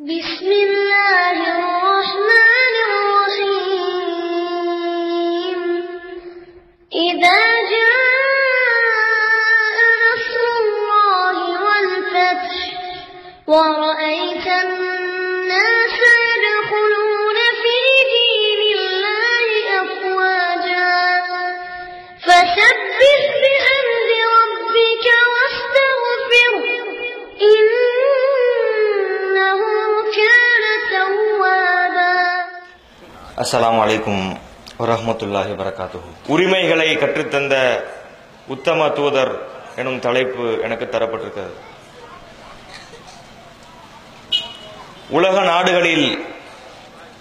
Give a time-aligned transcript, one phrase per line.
[0.00, 4.00] بسم الله الرحمن الرحيم.
[6.94, 7.40] إذا
[7.72, 8.96] جاء
[10.04, 11.36] نصر الله
[11.66, 12.64] والفتح
[13.46, 13.99] ورأيت
[33.42, 34.24] அஸ்லாம் அலைக்கும்
[34.80, 35.98] வரமத்துல்லாஹி வரகாத்து
[36.34, 37.54] உரிமைகளை கற்றுத்தந்த
[38.54, 39.30] உத்தம தூதர்
[39.80, 41.54] எனும் தலைப்பு எனக்கு தரப்பட்டிருக்கிறது.
[45.18, 46.06] உலக நாடுகளில்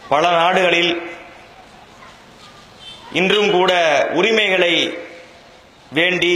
[0.09, 0.91] பல நாடுகளில்
[3.21, 3.71] இன்றும் கூட
[4.19, 4.73] உரிமைகளை
[5.99, 6.35] வேண்டி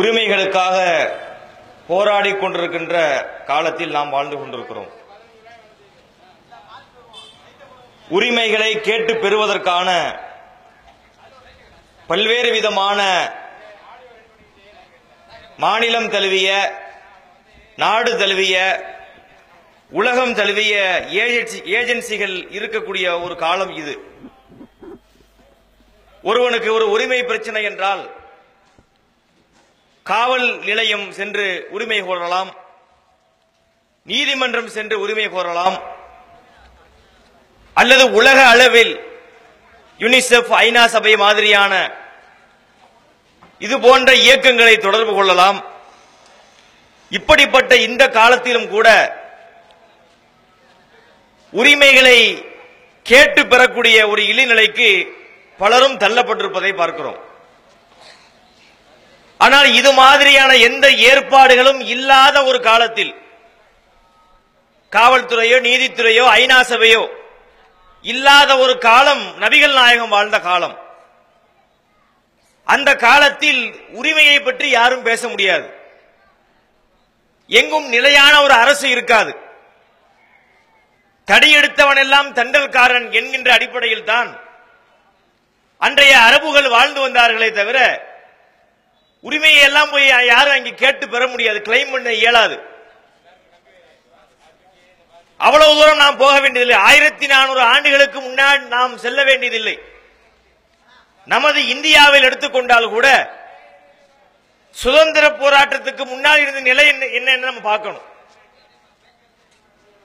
[0.00, 0.76] உரிமைகளுக்காக
[1.92, 2.96] போராடிக் கொண்டிருக்கின்ற
[3.50, 4.90] காலத்தில் நாம் வாழ்ந்து கொண்டிருக்கிறோம்.
[8.08, 9.88] உரிமைகளை கேட்டு பெறுவதற்கான
[12.06, 13.00] பல்வேறு விதமான
[15.56, 16.48] மாநிலம் தழுவிய
[17.76, 18.56] நாடு தழுவிய
[19.90, 20.74] உலகம் தழுவிய
[21.10, 23.94] ஏஜென்சி- ஏஜென்சிகள் இருக்கக்கூடிய ஒரு காலம் இது.
[26.22, 28.10] ஒருவனுக்கு ஒரு உரிமை பிரச்சனை என்றால்
[30.02, 32.50] காவல் நிலையம் சென்று உரிமை கோரலாம்
[34.02, 35.95] நீதிமன்றம் சென்று உரிமை கோரலாம்
[37.80, 38.92] அல்லது உலக அளவில்
[40.00, 41.72] யுனிசெஃப் ஐநா சபை மாதிரியான
[43.66, 45.58] இது போன்ற இயக்கங்களை தொடர்பு கொள்ளலாம்.
[47.12, 48.88] இப்படிப்பட்ட இந்த காலத்திலும் கூட
[51.52, 52.18] உரிமைகளை
[53.06, 54.88] கேட்டு பெறக்கூடிய ஒரு இழிநிலைக்கு
[55.60, 57.20] பலரும் தள்ளப்பட்டிருப்பதை பார்க்கிறோம்.
[59.44, 63.14] ஆனால் இது மாதிரியான எந்த ஏற்பாடுகளும் இல்லாத ஒரு காலத்தில்
[64.92, 67.02] காவல்துறையோ நீதித்துறையோ ஐநா சபையோ
[68.12, 70.76] இல்லாத ஒரு காலம் நபிகள் நாயகம் வாழ்ந்த காலம்.
[72.74, 73.60] அந்த காலத்தில்
[74.00, 75.66] உரிமையை பற்றி யாரும் பேச முடியாது.
[77.60, 79.32] எங்கும் நிலையான ஒரு அரசு இருக்காது.
[81.28, 84.30] தடியெடுத்தவன் எல்லாம் தண்டல்காரன் என்கின்ற அடிப்படையில் தான்
[85.86, 87.78] அன்றைய அரபுகள் வாழ்ந்து வந்தார்களே தவிர
[89.24, 92.56] உரிமையை எல்லாம் போய் யாரும் அங்கே கேட்டு பெற முடியாது கிளைம் பண்ண இயலாது.
[95.44, 96.78] அவ்வளவு தூரம் நாம் போக வேண்டியதில்லை.
[96.90, 99.78] ஆயிரத்தி நானூறு ஆண்டுகளுக்கு முன்னாடி நாம் செல்ல வேண்டியதில்லை.
[101.24, 103.06] நமது இந்தியாவில் எடுத்துக்கொண்டால் கூட
[104.70, 106.86] சுதந்திர போராட்டத்துக்கு முன்னால் இருந்த நிலை
[107.18, 108.04] என்ன நம்ம பார்க்கணும்.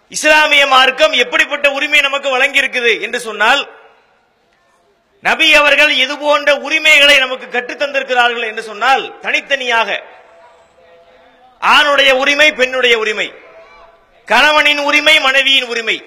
[0.09, 3.61] இஸ்லாமிய மார்க்கம் எப்படிப்பட்ட உரிமை நமக்கு வழங்கி இருக்குது என்று சொன்னால்
[5.19, 9.89] நபி அவர்கள் இது போன்ற உரிமைகளை நமக்கு கற்றுத் தந்திருக்கிறார்கள் என்று சொன்னால் தனித்தனியாக
[11.61, 13.27] ஆணுடைய உரிமை பெண்ணுடைய உரிமை.
[14.25, 16.03] கணவனின் உரிமை மனைவியின் உரிமை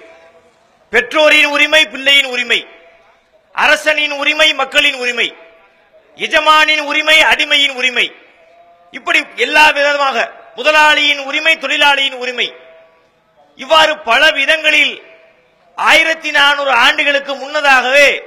[0.90, 2.66] பெற்றோரின் உரிமை பிள்ளையின் உரிமை
[3.52, 5.34] அரசனின் உரிமை மக்களின் உரிமை
[6.16, 8.12] எஜமானின் உரிமை அடிமையின் உரிமை.
[8.90, 12.54] இப்படி எல்லா விதமாக முதலாளியின் உரிமை தொழிலாளியின் உரிமை.
[13.56, 15.02] இவ்வாறு பல விதங்களில்
[15.74, 18.22] ஆயிரத்தி நானூறு ஆண்டுகளுக்கு முன்னதாகவே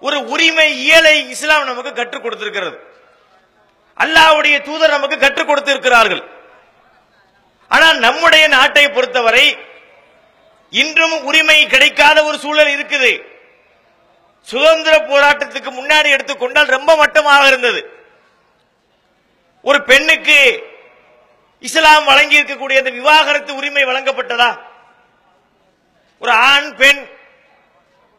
[0.00, 2.76] ஒரு உரிமை இயலை இஸ்லாம் நமக்கு கற்றுக் கொடுத்திருக்கிறது.
[3.98, 6.31] அல்லாஹ்வுடைய தூதர் நமக்கு கற்றுக் கொடுத்திருக்கிறார்கள்.
[7.74, 9.46] ஆனால் நம்முடைய நாட்டை பொறுத்தவரை
[10.80, 13.12] இன்றும் உரிமை கிடைக்காத ஒரு சூழல் இருக்குது.
[14.50, 17.80] சுதந்திர போராட்டத்துக்கு முன்னாடி எடுத்துக்கொண்டால் ரொம்ப மட்டமாக இருந்தது.
[19.68, 20.38] ஒரு பெண்ணுக்கு
[21.68, 24.50] இஸ்லாம் வழங்கி இருக்கக்கூடிய அந்த விவாகரத்து உரிமை வழங்கப்பட்டதா?
[26.22, 27.02] ஒரு ஆண் பெண்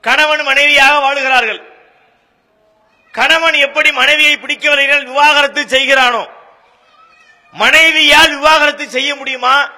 [0.08, 1.62] கணவன் மனைவியாக வாழுகிறார்கள்.
[3.18, 6.24] கணவன் எப்படி மனைவியை பிடிக்கவில்லை விவாகரத்து செய்கிறானோ?
[7.54, 9.72] மனைவியால் விவாகரத்து செய்ய முடியுமா?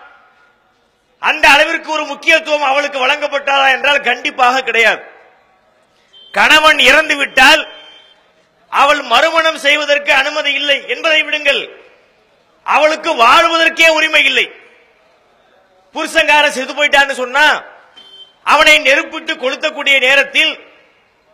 [1.19, 5.01] அந்த அளவிற்கு ஒரு முக்கியத்துவம் அவளுக்கு வழங்கப்பட்டாரா என்றால் கண்டிப்பாக கிடையாது.
[6.31, 7.61] கணவன் இறந்து விட்டால்
[8.69, 11.69] அவள் மறுமணம் செய்வதற்கு அனுமதி இல்லை என்பதை விடுங்கள்.
[12.63, 14.51] அவளுக்கு வாழ்வதற்கே உரிமை இல்லை.
[15.93, 17.63] புருஷங்கார செத்து போயிட்டான்னு சொன்னா
[18.43, 20.53] அவனை நெருப்பிட்டு கொளுத்தக்கூடிய நேரத்தில்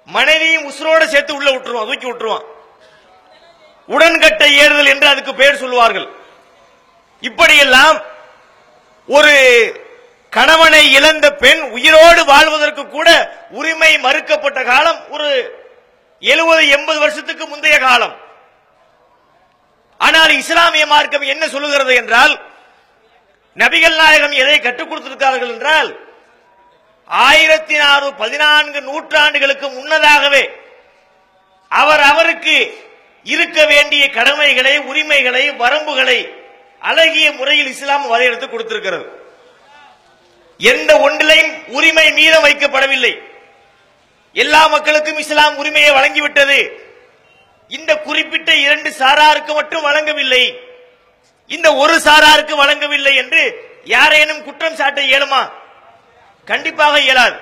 [0.06, 2.46] மனைவியும் உசுரோட சேர்த்து உள்ள விட்டுருவான் தூக்கி விட்டுருவான்.
[3.88, 6.08] உடன்கட்டை ஏறுதல் என்று அதுக்கு பெயர் சொல்லுவார்கள்.
[7.22, 7.98] இப்படியெல்லாம்
[9.08, 9.34] ஒரு
[10.30, 13.10] கணவனை இழந்த பெண் உயிரோடு வாழ்வதற்கு கூட
[13.50, 15.30] உரிமை மறுக்கப்பட்ட காலம் ஒரு
[16.20, 18.16] எழுபது எண்பது வருஷத்துக்கு முந்தைய காலம்.
[20.00, 22.34] ஆனால் இஸ்லாமிய மார்க்கம் என்ன சொல்லுகிறது என்றால்
[23.58, 25.90] நபிகள் நாயகம் எதை கற்றுக் கொடுத்திருக்கிறார்கள் என்றால்
[27.10, 30.44] ஆயிரத்தி நாறு பதினான்கு நூற்றாண்டுகளுக்கு முன்னதாகவே
[31.72, 32.56] அவர் அவருக்கு
[33.26, 36.20] இருக்க வேண்டிய கடமைகளை உரிமைகளை வரம்புகளை
[36.82, 39.06] அழகிய முறையில் இஸ்லாம் வரையறுத்து கொடுத்திருக்கிறது.
[40.58, 43.14] எந்த ஒன்றிலையும் உரிமை மீதம் வைக்கப்படவில்லை.
[44.34, 46.72] எல்லா மக்களுக்கும் இஸ்லாம் உரிமையை வழங்கிவிட்டது.
[47.68, 50.60] இந்த குறிப்பிட்ட இரண்டு சாராருக்கு மட்டும் வழங்கவில்லை.
[51.48, 55.52] இந்த ஒரு சாராருக்கு வழங்கவில்லை என்று யாரேனும் குற்றம் சாட்ட இயலுமா?
[56.46, 57.40] கண்டிப்பாக இயலாது.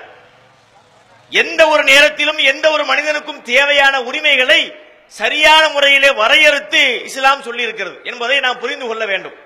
[1.30, 4.74] எந்த ஒரு நேரத்திலும் எந்த ஒரு மனிதனுக்கும் தேவையான உரிமைகளை
[5.18, 9.36] சரியான முறையிலே வரையறுத்து இஸ்லாம் சொல்லி இருக்கிறது என்பதை நாம் புரிந்து கொள்ள வேண்டும்.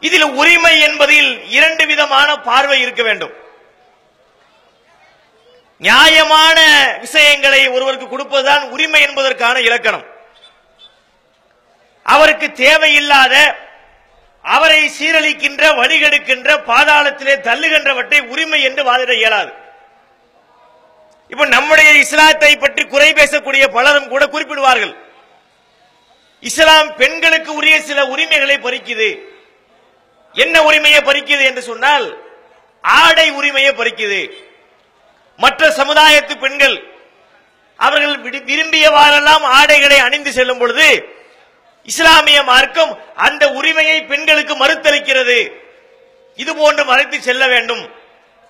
[0.00, 3.34] இதில் உரிமை என்பதில் இரண்டு விதமான பார்வை இருக்க வேண்டும்.
[5.78, 6.58] நியாயமான
[7.00, 10.06] விஷயங்களை ஒருவருக்கு கொடுப்பதுதான் உரிமை என்பதற்கான இலக்கணம்.
[12.02, 13.34] அவருக்கு தேவையில்லாத
[14.42, 19.52] அவரை சீரழிக்கின்ற வழிகெடுக்கின்ற பாதாளத்திலே தள்ளுகின்றவற்றை உரிமை என்று வாதிட இயலாது.
[21.28, 24.96] இப்ப நம்முடைய இஸ்லாத்தை பற்றி குறை பேசக்கூடிய பலரும் கூட குறிப்பிடுவார்கள்.
[26.40, 29.18] இஸ்லாம் பெண்களுக்கு உரிய சில உரிமைகளை பறிக்குது.
[30.32, 32.22] என்ன உரிமையை பறிக்குது என்று சொன்னால்
[32.82, 34.32] ஆடை உரிமையை பறிக்குது.
[35.36, 36.84] மற்ற சமுதாயத்து பெண்கள்
[37.76, 41.04] அவர்கள் விடு- விரும்பியவாறெல்லாம் ஆடைகளை அணிந்து செல்லும் பொழுது
[41.82, 45.52] இஸ்லாமிய மார்க்கம் அந்த உரிமையை பெண்களுக்கு மறுத்தளிக்கிறது.
[46.36, 47.90] இது போன்று மறைத்து செல்ல வேண்டும்.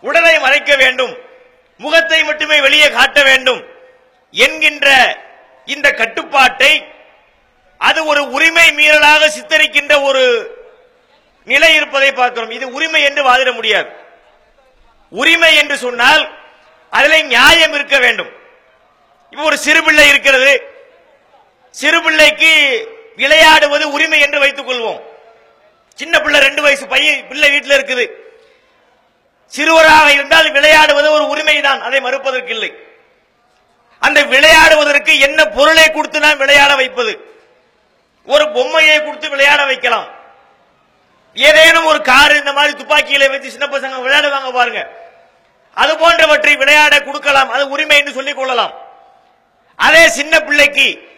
[0.01, 1.33] உடலை மறைக்க வேண்டும்.
[1.77, 3.63] முகத்தை மட்டுமே வெளியே காட்ட வேண்டும்
[4.31, 4.89] என்கின்ற
[5.65, 6.93] இந்த கட்டுப்பாட்டை
[7.79, 10.23] அது ஒரு உரிமை மீறலாக சித்தரிக்கின்ற ஒரு
[11.45, 12.51] நிலை இருப்பதை பார்க்கிறோம்.
[12.51, 13.89] இது உரிமை என்று வாதிட முடியாது.
[15.09, 16.39] உரிமை என்று சொன்னால்
[16.91, 18.31] அதில் நியாயம் இருக்க வேண்டும்.
[19.31, 20.53] இப்போ ஒரு சிறுபிள்ளை இருக்கிறது.
[21.81, 22.53] சிறுபிள்ளைக்கு
[23.17, 25.01] விளையாடுவது உரிமை என்று வைத்துக் கொள்வோம்.
[25.95, 28.05] சின்ன பிள்ளை ரெண்டு வயசு பையன் பிள்ளை வீட்டில் இருக்குது.
[29.47, 31.81] சிறுவராக இருந்தால் விளையாடுவது ஒரு உரிமைதான்.
[31.81, 32.75] அதை மறுப்பதற்கு இல்லை.
[34.01, 37.33] அந்த விளையாடுவதற்கு என்ன பொருளை கொடுத்து நான் விளையாட வைப்பது?
[38.27, 40.09] ஒரு பொம்மையை கொடுத்து விளையாட வைக்கலாம்.
[41.35, 44.89] ஏதேனும் ஒரு கார் இந்த மாதிரி துப்பாக்கியில வச்சு சின்ன பசங்க விளையாடுவாங்க பாருங்க.
[45.75, 47.51] அது போன்றவற்றை விளையாட கொடுக்கலாம்.
[47.51, 48.73] அது உரிமை என்று சொல்லிக் கொள்ளலாம்.
[49.77, 51.09] அதே சின்ன பிள்ளைக்கு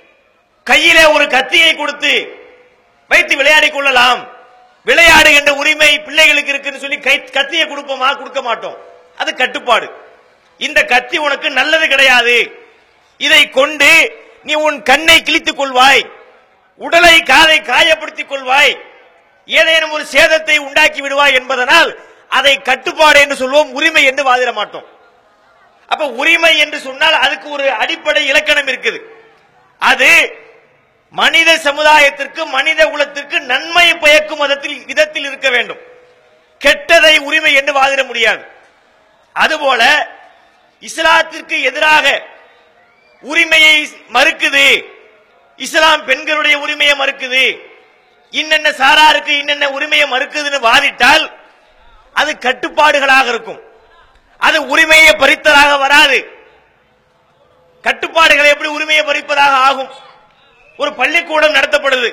[0.64, 2.28] கையிலே ஒரு கத்தியை கொடுத்து
[3.08, 4.35] வைத்து விளையாடி கொள்ளலாம்.
[4.86, 8.76] விளையாடுகின்ற உரிமை பிள்ளைகளுக்கு இருக்குன்னு சொல்லி கை கத்தியை கொடுப்போமா கொடுக்க மாட்டோம்.
[9.16, 9.90] அது கட்டுப்பாடு.
[10.58, 12.52] இந்த கத்தி உனக்கு நல்லது கிடையாது.
[13.16, 13.90] இதை கொண்டு
[14.42, 16.02] நீ உன் கண்ணை கிழித்துக் கொள்வாய்.
[16.76, 18.74] உடலை காதை காயப்படுத்திக் கொள்வாய்.
[19.46, 21.98] ஏதேனும் ஒரு சேதத்தை உண்டாக்கி விடுவாய் என்பதனால்
[22.28, 24.86] அதை கட்டுப்பாடு என்று சொல்வோம் உரிமை என்று வாதிட மாட்டோம்.
[25.86, 28.98] அப்ப உரிமை என்று சொன்னால் அதுக்கு ஒரு அடிப்படை இலக்கணம் இருக்குது.
[29.78, 30.35] அது
[31.10, 35.78] மனித சமுதாயத்திற்கு மனித குலத்திற்கு நன்மை பயக்கும் விதத்தில் விதத்தில் இருக்க வேண்டும்.
[36.64, 38.44] கெட்டதை உரிமை என்று வாதிட முடியாது.
[39.32, 40.08] அதுபோல
[40.80, 42.22] இஸ்லாத்திற்கு எதிராக
[43.20, 44.84] உரிமையை மறுக்குது.
[45.56, 47.60] இஸ்லாம் பெண்களுடைய உரிமையை மறுக்குது.
[48.30, 51.32] இன்னென்ன சாராருக்கு இன்னென்ன உரிமையை மறுக்குதுன்னு வாதிட்டால்
[52.12, 53.60] அது கட்டுப்பாடுகளாக இருக்கும்.
[54.38, 56.26] அது உரிமையை பறித்ததாக வராது.
[57.82, 60.05] கட்டுப்பாடுகளை எப்படி உரிமையை பறிப்பதாக ஆகும்?
[60.76, 62.12] ஒரு பள்ளிக்கூடம் நடத்தப்படுது.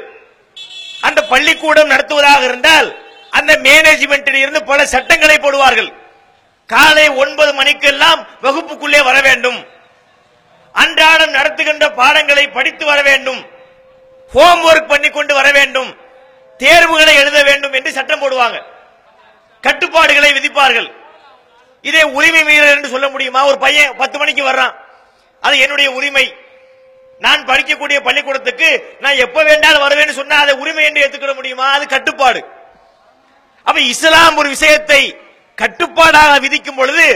[1.02, 5.94] அந்த பள்ளிக்கூடம் நடத்துவதாக இருந்தால் அந்த மேனேஜ்மெண்ட்டில் இருந்து பல சட்டங்களை போடுவார்கள்.
[6.68, 9.66] காலை ஒன்பது மணிக்கெல்லாம் வகுப்புக்குள்ளே வர வேண்டும்.
[10.74, 13.46] அன்றாடம் நடத்துகின்ற பாடங்களை படித்து வர வேண்டும்.
[14.34, 15.98] ஹோம் ஒர்க் பண்ணி கொண்டு வர வேண்டும்.
[16.58, 18.62] தேர்வுகளை எழுத வேண்டும் என்று சட்டம் போடுவாங்க.
[19.62, 20.94] கட்டுப்பாடுகளை விதிப்பார்கள்.
[21.82, 23.46] இதே உரிமை மீறல் என்று சொல்ல முடியுமா?
[23.46, 24.74] ஒரு பையன் பத்து மணிக்கு வர்றான்.
[25.42, 26.36] அது என்னுடைய உரிமை.
[27.26, 28.70] நான் படிக்கக்கூடிய பள்ளிக்கூடத்துக்கு
[29.04, 31.68] நான் எப்ப வேண்டாலும் வருவேன்னு சொன்னா அதை உரிமை என்று ஏத்துக்கிட முடியுமா?
[31.76, 32.42] அது கட்டுப்பாடு.
[33.68, 35.02] அப்ப இஸ்லாம் ஒரு விஷயத்தை
[35.62, 37.08] கட்டுப்பாடாக விதிக்கும் பொழுது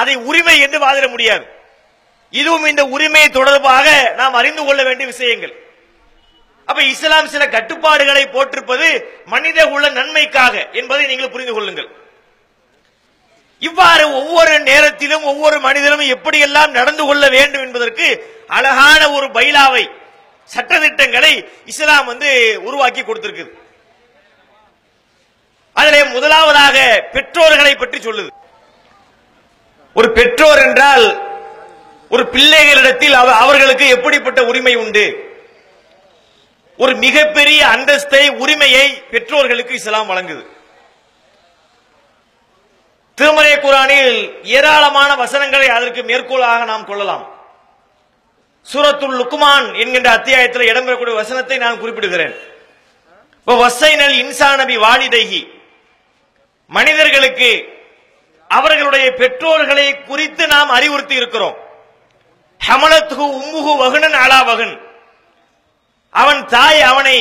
[0.00, 1.44] அதை உரிமை என்று வாதிட முடியாது.
[2.30, 3.86] இதுவும் இந்த உரிமை தொடர்பாக
[4.20, 5.54] நாம் அறிந்து கொள்ள வேண்டிய விஷயங்கள்.
[6.68, 8.88] அப்ப இஸ்லாம் சில கட்டுப்பாடுகளை போட்டிருப்பது
[9.34, 11.88] மனித உள்ள நன்மைக்காக என்பதை நீங்கள் புரிந்து கொள்ளுங்கள்.
[13.68, 18.08] இவ்வாறு ஒவ்வொரு நேரத்திலும் ஒவ்வொரு மனிதனும் எப்படியெல்லாம் நடந்து கொள்ள வேண்டும் என்பதற்கு
[18.46, 19.90] அழகான ஒரு பைலாவை
[20.56, 23.48] சட்டத்திட்டங்களை இஸ்லாம் வந்து உருவாக்கி கொடுத்திருக்குது.
[25.72, 28.30] அதிலே முதலாவதாக பெற்றோர்களை பற்றி சொல்லுது.
[29.94, 31.34] ஒரு பெற்றோர் என்றால்
[32.10, 35.24] ஒரு பிள்ளைகளிடத்தில் அவ- அவர்களுக்கு எப்படிப்பட்ட உரிமை உண்டு?
[36.76, 40.46] ஒரு மிகப்பெரிய அந்தஸ்தை உரிமையை பெற்றோர்களுக்கு இஸ்லாம் வழங்குது.
[43.14, 47.35] திருமலை குரானில் ஏராளமான வசனங்களை அதற்கு மேற்கோளாக நாம் கொள்ளலாம்.
[48.76, 52.34] சூரத்துல் லுக்குமான் என்கின்ற அத்தியாயத்தில் இடம்பெறக்கூடிய வசனத்தை நான் குறிப்பிடுகிறேன்.
[53.46, 55.42] வசைனல் இன்சானபி வாலிதைகி
[56.70, 57.50] மனிதர்களுக்கு
[58.50, 61.56] அவர்களுடைய பெற்றோர்களை குறித்து நாம் அறிவுறுத்தி இருக்கிறோம்.
[62.60, 64.74] ஹமலத்ஹு உம்முகு வகுனன் அலா வகுன்.
[66.22, 67.16] அவன் தாய் அவனை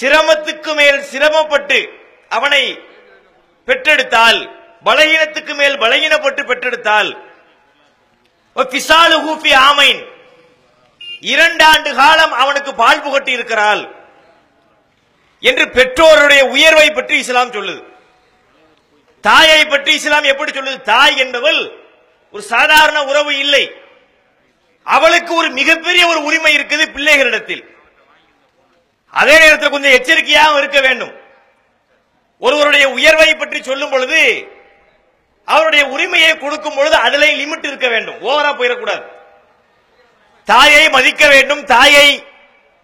[0.00, 1.78] சிரமத்துக்கு மேல் சிரமப்பட்டு
[2.36, 2.62] அவனை
[3.68, 4.40] பெற்றெடுத்தால்
[4.88, 7.10] பலகீனத்துக்கு மேல் பலகீனப்பட்டு பெற்றெடுத்தால்
[8.72, 9.16] பிசாலு
[9.68, 10.02] ஆமைன்.
[11.32, 13.82] இரண்டாண்டு காலம் அவனுக்கு பால் புகட்டி இருக்கிறாள்
[15.48, 17.82] என்று பெற்றோருடைய உயர்வை பற்றி இஸ்லாம் சொல்லுது.
[19.20, 20.80] தாயை பற்றி இஸ்லாம் எப்படி சொல்லுது?
[20.92, 21.60] தாய் என்பவள்
[22.34, 23.64] ஒரு சாதாரண உறவு இல்லை.
[24.96, 27.62] அவளுக்கு ஒரு மிகப்பெரிய ஒரு உரிமை இருக்குது பிள்ளைகளிடத்தில்.
[29.20, 31.12] அதே நேரத்தில் கொஞ்சம் எச்சரிக்கையாக இருக்க வேண்டும்.
[32.46, 34.20] ஒருவருடைய உயர்வை பற்றி சொல்லும் பொழுது
[35.44, 38.18] அவருடைய உரிமையை கொடுக்கும் பொழுது அதிலே லிமிட் இருக்க வேண்டும்.
[38.28, 39.04] ஓவரா போயிடக்கூடாது.
[40.44, 42.26] தாயை மதிக்க வேண்டும் தாயை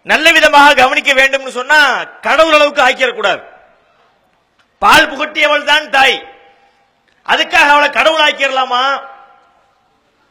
[0.03, 3.41] நல்ல விதமாக கவனிக்க வேண்டும் சொன்னா கடவுள் அளவுக்கு ஆக்கிடக்கூடாது.
[4.79, 6.27] பால் புகட்டியவள் தான் தாய்.
[7.25, 9.01] அதுக்காக அவளை கடவுள் ஆக்கிடலாமா?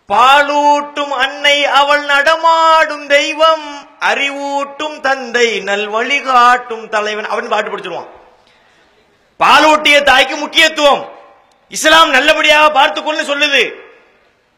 [0.09, 8.11] பாலூட்டும் அன்னை அவள் நடமாடும் தெய்வம் அறிவூட்டும் தந்தை நல் வழிகாட்டும் தலைவன் அவன் பாட்டு படிச்சிருவான்.
[9.41, 11.09] பாலூட்டிய தாய்க்கு முக்கியத்துவம்.
[11.69, 13.73] இஸ்லாம் நல்லபடியாக பார்த்துக்கொள்ளு சொல்லுது.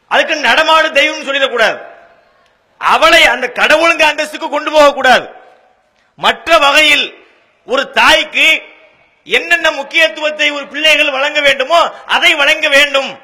[0.09, 1.79] அதுக்கு நடமாடு தெய்வம் சொல்லிடக்கூடாது.
[2.83, 5.29] அவளை அந்த கடவுளுங்க அந்தஸ்துக்கு கொண்டு போகக்கூடாது.
[6.17, 7.27] மற்ற வகையில்
[7.67, 8.63] ஒரு தாய்க்கு
[9.25, 13.21] என்னென்ன முக்கியத்துவத்தை ஒரு பிள்ளைகள் வழங்க வேண்டுமோ அதை வழங்க வேண்டும்.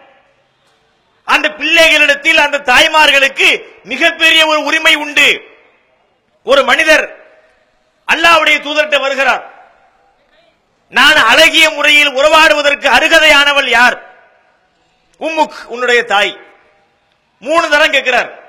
[1.25, 5.41] அந்த பிள்ளைகளிடத்தில் அந்த தாய்மார்களுக்கு மிகப்பெரிய ஒரு உரிமை உண்டு.
[6.45, 7.17] ஒரு மனிதர்
[8.15, 9.53] அல்லாவுடைய தூதர்கிட்ட வருகிறார்.
[10.91, 14.03] நான் அழகிய முறையில் உறவாடுவதற்கு அருகதையானவள் யார்?
[15.21, 16.39] உம்முக் உன்னுடைய தாய்.
[17.41, 18.48] மூணு தரம் கேட்கிறார்.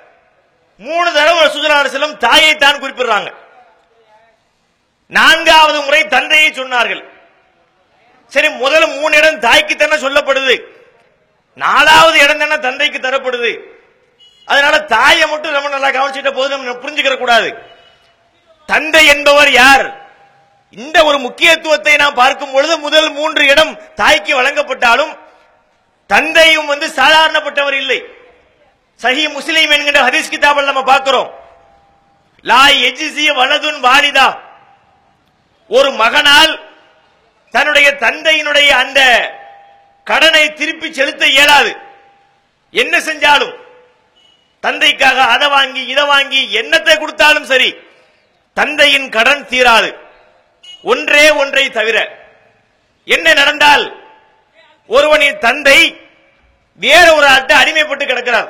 [0.88, 3.30] மூணு தடவை சுஜலாடு செல்லும் தாயை தான் குறிப்பிடுறாங்க.
[5.18, 7.02] நான்காவது முறை தந்தையை சொன்னார்கள்.
[8.34, 10.56] சரி முதல் மூணு இடம் தாய்க்கு தானே சொல்லப்படுது.
[11.64, 13.52] நாலாவது இடம் தானே தந்தைக்கு தரப்படுது.
[14.52, 17.50] அதனால தாயை மட்டும் ரொம்ப நல்லா கவனிச்சுட்ட போது நம்ம புரிஞ்சுக்கிற கூடாது.
[18.70, 19.86] தந்தை என்பவர் யார்?
[20.84, 25.14] இந்த ஒரு முக்கியத்துவத்தை நாம் பார்க்கும் பொழுது முதல் மூன்று இடம் தாய்க்கு வழங்கப்பட்டாலும்
[26.14, 28.00] தந்தையும் வந்து சாதாரணப்பட்டவர் இல்லை.
[29.04, 31.30] சஹி முஸ்லீம் என்கின்ற ஹதீஸ் கிதாபில் நம்ம பார்க்கிறோம்.
[32.50, 34.28] லா எஜிசி வலதுன் வாலிதா.
[35.70, 36.54] ஒரு மகனால்
[37.54, 39.00] தன்னுடைய தந்தையினுடைய அந்த
[40.08, 41.72] கடனை திருப்பி செலுத்த இயலாது.
[42.74, 43.56] என்ன செஞ்சாலும்?
[44.64, 47.70] தந்தைக்காக அதை வாங்கி இதை வாங்கி என்னத்தை கொடுத்தாலும் சரி
[48.58, 49.90] தந்தையின் கடன் தீராது.
[50.92, 51.98] ஒன்றே ஒன்றை தவிர
[53.08, 53.86] என்ன நடந்தால்
[54.90, 55.80] ஒருவனின் தந்தை
[56.82, 58.50] வேற ஒரு ஆட்ட அடிமைப்பட்டு கிடக்கிறார்.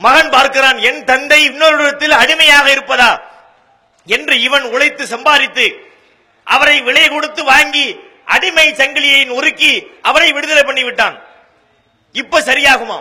[0.00, 3.10] மகன் பார்க்கிறான் என் தந்தை இன்னொரு இடத்தில் அடிமையாக இருப்பதா?
[4.06, 5.66] என்று இவன் உழைத்து சம்பாதித்து
[6.46, 7.86] அவரை விலை கொடுத்து வாங்கி
[8.26, 11.16] அடிமை சங்கிலியை நொறுக்கி அவரை விடுதலை பண்ணி விட்டான்
[12.14, 12.98] இப்ப சரியாகுமா?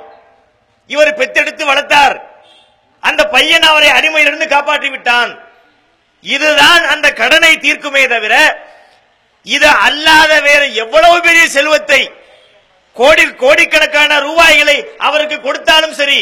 [0.90, 2.16] இவர் பெத்தெடுத்து வளர்த்தார்.
[3.04, 5.32] அந்த பையன் அவரை அடிமையிலிருந்து காப்பாற்றி விட்டான்
[6.26, 8.34] இதுதான் அந்த கடனை தீர்க்குமே தவிர
[9.46, 12.02] இது அல்லாத வேற எவ்வளவு பெரிய செல்வத்தை
[12.96, 16.20] கோடி கோடிக்கணக்கான ரூபாய்களை அவருக்கு கொடுத்தாலும் சரி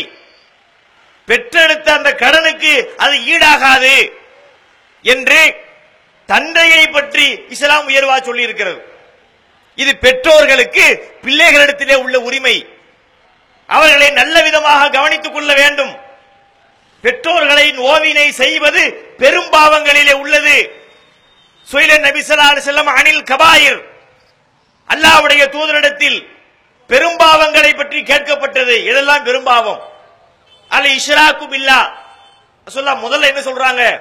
[1.28, 3.96] பெற்றெடுத்த அந்த கடனுக்கு அது ஈடாகாது
[5.02, 5.42] என்று
[6.26, 8.80] தந்தையை பற்றி இஸ்லாம் உயர்வா சொல்லி இருக்கிறது
[9.76, 10.86] இது பெற்றோர்களுக்கு
[11.22, 12.56] பிள்ளைகளிடத்திலே உள்ள உரிமை.
[13.66, 15.94] அவர்களை நல்ல விதமாக கவனித்துக் கொள்ள வேண்டும்.
[17.02, 18.84] பெற்றோர்களை நோவினை செய்வது
[19.18, 20.58] பெரும் பாவங்களிலே உள்ளது.
[21.68, 23.80] சுயில நபி செல்லம் அனில் கபாயிர்.
[24.90, 26.20] அல்லாஹ்வுடைய தூதரிடத்தில்
[26.88, 28.76] பெரும்பாவங்களை பற்றி கேட்கப்பட்டது.
[28.86, 29.82] இதெல்லாம் பெரும்பாவம்
[30.70, 32.06] அல்ல இஷ்ராக்கும் இல்லா
[32.66, 34.00] சொல்ல முதல்ல என்ன சொல்றாங்க?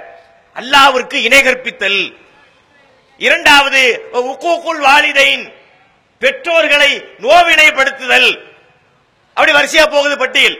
[0.54, 2.16] அல்லாவிற்கு இணை கற்பித்தல்.
[3.18, 5.52] இரண்டாவது உக்கூக்குள் வாலிதைன்
[6.18, 8.38] பெற்றோர்களை நோவினைப்படுத்துதல்.
[9.28, 10.58] அப்படி வரிசையா போகுது பட்டியல்.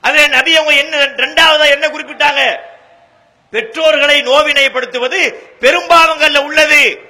[0.00, 2.58] அதுல நபி அவங்க என்ன இரண்டாவதா என்ன குறிப்பிட்டாங்க?
[3.50, 7.00] பெற்றோர்களை நோவினைப்படுத்துவது பெரும்பாவங்கள்ல உள்ளது.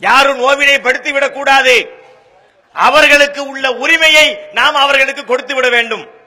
[0.00, 1.90] யாரும் நோவினைப்படுத்தி விடக்கூடாது
[2.72, 6.17] அவர்களுக்கு உள்ள உரிமையை நாம் அவர்களுக்கு கொடுத்து விட வேண்டும்.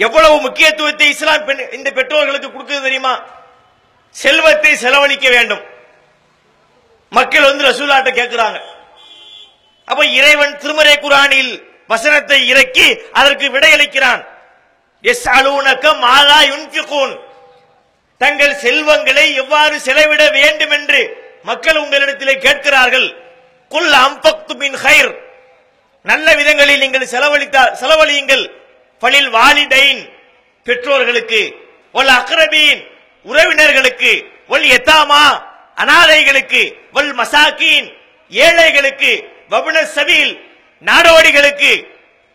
[0.00, 3.22] எவ்வளவு முக்கியத்துவத்தை இஸ்லாம் பெண்- இந்த பெற்றோர்களுக்கு கொடுக்குது தெரியுமா?
[4.10, 5.60] செல்வத்தை செலவழிக்க வேண்டும்.
[7.10, 8.60] மக்கள் வந்து ரசூலாட்ட கேட்கிறாங்க
[9.84, 14.24] அப்ப இறைவன் திருமறை குரானில் வசனத்தை இறக்கி அதற்கு விடையளிக்கிறான்.
[15.02, 17.20] எஸ் அலூனக்க மாதா யுன்பிகூன்
[18.18, 23.16] தங்கள் செல்வங்களை எவ்வாறு செலவிட வேண்டும் என்று மக்கள் உங்களிடத்திலே கேட்கிறார்கள்.
[23.68, 25.14] குல் அம்பக்து மின் ஹைர்.
[26.02, 28.58] நல்ல விதங்களில் நீங்கள் செலவழித்தால் செலவழியுங்கள்.
[29.02, 30.00] பலில் வாலிடைன்
[30.66, 31.40] பெற்றோர்களுக்கு
[31.98, 32.80] ஒல் அக்ரபீன்
[33.26, 34.12] உறவினர்களுக்கு
[34.54, 35.24] ஒல் எத்தாமா
[35.82, 36.62] அனாதைகளுக்கு
[36.96, 37.88] வல் மசாக்கீன்
[38.32, 39.12] ஏழைகளுக்கு
[39.52, 40.32] வபுன சபீல்
[40.88, 41.72] நாடோடிகளுக்கு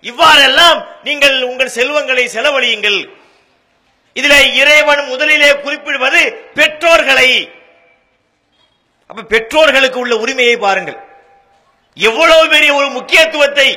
[0.10, 3.00] இவ்வாறெல்லாம் நீங்கள் உங்கள் செல்வங்களை செலவழியுங்கள்.
[4.16, 6.22] இதில் இறைவன் முதலிலே குறிப்பிடுவது
[6.58, 7.30] பெற்றோர்களை.
[9.10, 11.00] அப்ப பெற்றோர்களுக்கு உள்ள உரிமையை பாருங்கள்.
[11.98, 13.68] எவ்வளவு பெரிய ஒரு முக்கியத்துவத்தை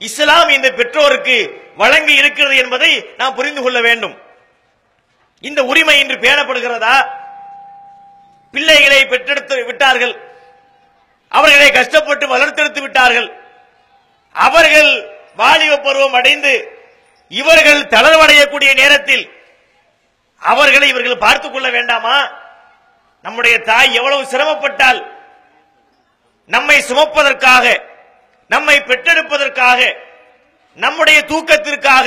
[0.00, 1.36] இஸ்லாம் இந்த பெற்றோருக்கு
[1.80, 4.22] வழங்கி இருக்கிறது என்பதை நாம் புரிந்து கொள்ள வேண்டும்.
[5.40, 7.06] இந்த உரிமை இன்று பேணப்படுகிறதா?
[8.52, 10.20] பிள்ளைகளை பெற்றெடுத்து விட்டார்கள்.
[11.28, 13.32] அவர்களை கஷ்டப்பட்டு வளர்த்தெடுத்து விட்டார்கள்.
[14.32, 16.78] அவர்கள் வாலிப பருவம் அடைந்து
[17.28, 19.30] இவர்கள் தளர்வடையக்கூடிய நேரத்தில்
[20.38, 22.28] அவர்களை இவர்கள் பார்த்துக் கொள்ள வேண்டாமா?
[23.22, 25.06] நம்முடைய தாய் எவ்வளவு சிரமப்பட்டால்
[26.46, 27.80] நம்மை சுமப்பதற்காக
[28.48, 30.08] நம்மை பெற்றெடுப்பதற்காக
[30.84, 32.06] நம்முடைய தூக்கத்திற்காக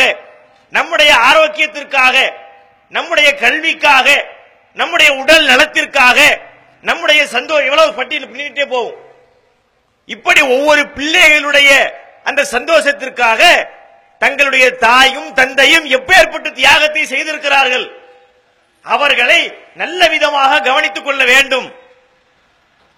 [0.72, 2.15] நம்முடைய ஆரோக்கியத்திற்காக
[2.89, 4.08] நம்முடைய கல்விக்காக
[4.80, 6.20] நம்முடைய உடல் நலத்திற்காக
[6.82, 8.98] நம்முடைய சந்தோஷம் எவ்வளவு பட்டியல் பின்னிட்டே போகும்.
[10.06, 11.70] இப்படி ஒவ்வொரு பிள்ளைகளுடைய
[12.24, 13.42] அந்த சந்தோஷத்திற்காக
[14.20, 17.86] தங்களுடைய தாயும் தந்தையும் எப்பேற்பட்டு தியாகத்தை செய்திருக்கிறார்கள்.
[18.86, 19.39] அவர்களை
[19.75, 21.68] நல்ல விதமாக கவனித்துக் கொள்ள வேண்டும்.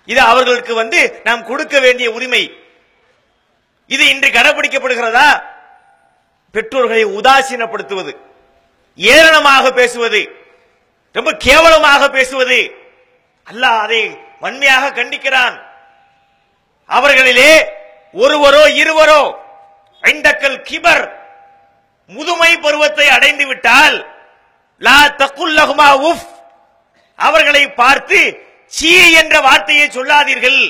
[0.06, 2.44] இது அவர்களுக்கு வந்து நாம் கொடுக்க வேண்டிய உரிமை.
[3.88, 5.28] இது இன்று கடைபிடிக்கப்படுகிறதா?
[6.56, 8.14] பெற்றோர்களை உதாசீனப்படுத்துவது
[8.98, 10.22] ஏளனமாக பேசுவது
[11.16, 12.60] ரொம்ப கேவலமாக பேசுவது.
[13.48, 14.02] அல்லாஹ் அதை
[14.44, 15.56] வன்மையாக கண்டிக்கிறான்.
[16.90, 17.52] அவர்களிலே
[18.24, 19.22] ஒருவரோ இருவரோ
[20.04, 21.04] ஐந்தக்கல் கிபர்
[22.16, 23.96] முதுமை பருவத்தை அடைந்து விட்டால்
[24.82, 26.28] லா தக்குல்லகுமா உஃப்
[27.20, 28.20] அவர்களை பார்த்து
[28.78, 30.62] சீ என்ற வார்த்தையை சொல்லாதீர்கள்.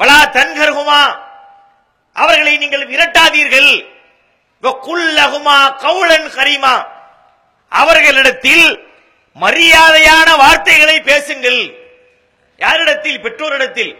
[0.00, 1.02] வலா தன்கர்குமா
[2.16, 3.70] அவர்களை நீங்கள் விரட்டாதீர்கள்.
[4.68, 6.86] குல்லகுமா கவுளன் கரிமா.
[7.68, 8.88] அவர்களிடத்தில்
[9.40, 11.74] மரியாதையான வார்த்தைகளை பேசுங்கள்.
[12.56, 13.20] யாரிடத்தில்?
[13.20, 13.96] பெற்றோரிடத்தில்.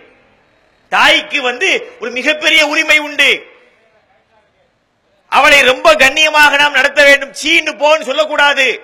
[0.89, 3.47] தாய்க்கு வந்து ஒரு மிகப்பெரிய உரிமை உண்டு.
[5.29, 7.35] அவளை ரொம்ப கண்ணியமாக நாம் நடத்த வேண்டும்.
[7.45, 8.83] சீன்னு போன்னு சொல்லக்கூடாது.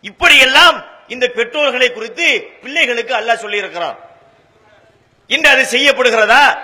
[0.00, 3.98] இப்படியெல்லாம் இந்த பெற்றோர்களை குறித்து பிள்ளைகளுக்கு அல்லாஹ் சொல்லி இருக்கிறான்
[5.26, 6.58] இன்று அது செய்யப்படுகிறதா?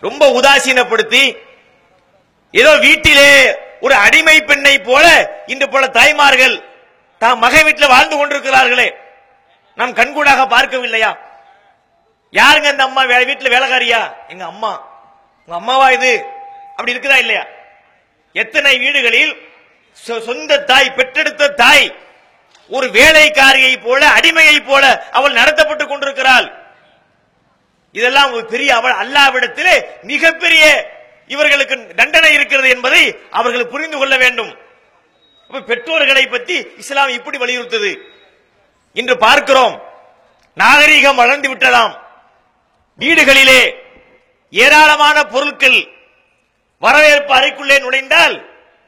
[0.00, 1.36] ரொம்ப உதாசீனப்படுத்தி
[2.50, 6.62] ஏதோ வீட்டிலே ஒரு அடிமை பெண்ணை போல இன்று போல தாய்மார்கள்
[7.18, 8.94] தாம் மகை வீட்டில் வாழ்ந்து கொண்டிருக்கிறார்களே.
[9.74, 11.16] நாம் கண்கூடாக பார்க்கவில்லையா?
[12.32, 14.12] யாருங்க இந்த அம்மா வீட்டில் வேலைக்காரியா?
[14.28, 14.88] எங்க அம்மா.
[15.44, 16.24] உங்க அம்மாவா இது?
[16.68, 17.46] அப்படி இருக்குதா இல்லையா?
[18.32, 19.36] எத்தனை வீடுகளில்
[20.06, 21.96] சொ- சொந்த தாய் பெற்றெடுத்த தாய்
[22.68, 26.52] ஒரு வேலைக்காரியை போல அடிமையை போல அவள் நடத்தப்பட்டுக் கொண்டிருக்கிறாள்.
[27.92, 30.94] இதெல்லாம் ஒரு பெரிய அவள் அல்லாவிடத்திலே மிகப்பெரிய
[31.34, 33.02] இவர்களுக்கு தண்டனை இருக்கிறது என்பதை
[33.38, 34.52] அவர்கள் புரிந்து கொள்ள வேண்டும்.
[35.70, 37.90] பெற்றோர்களை பற்றி இஸ்லாம் இப்படி வலியுறுத்தது.
[39.00, 39.74] இன்று பார்க்கிறோம்
[40.56, 41.94] நாகரீகம் வளர்ந்து விட்டதாம்.
[43.02, 43.60] வீடுகளிலே
[44.52, 45.80] ஏராளமான பொருட்கள்
[46.84, 48.36] வரவேற்பு அறைக்குள்ளே நுழைந்தால்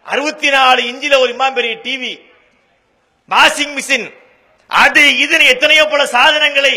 [0.07, 2.13] அறுபத்தி நாலு இஞ்சில ஒரு இமாம்பெரிய டிவி
[3.31, 4.07] வாஷிங் மிஷின்
[4.71, 6.75] அது இது எத்தனையோ பல சாதனங்களை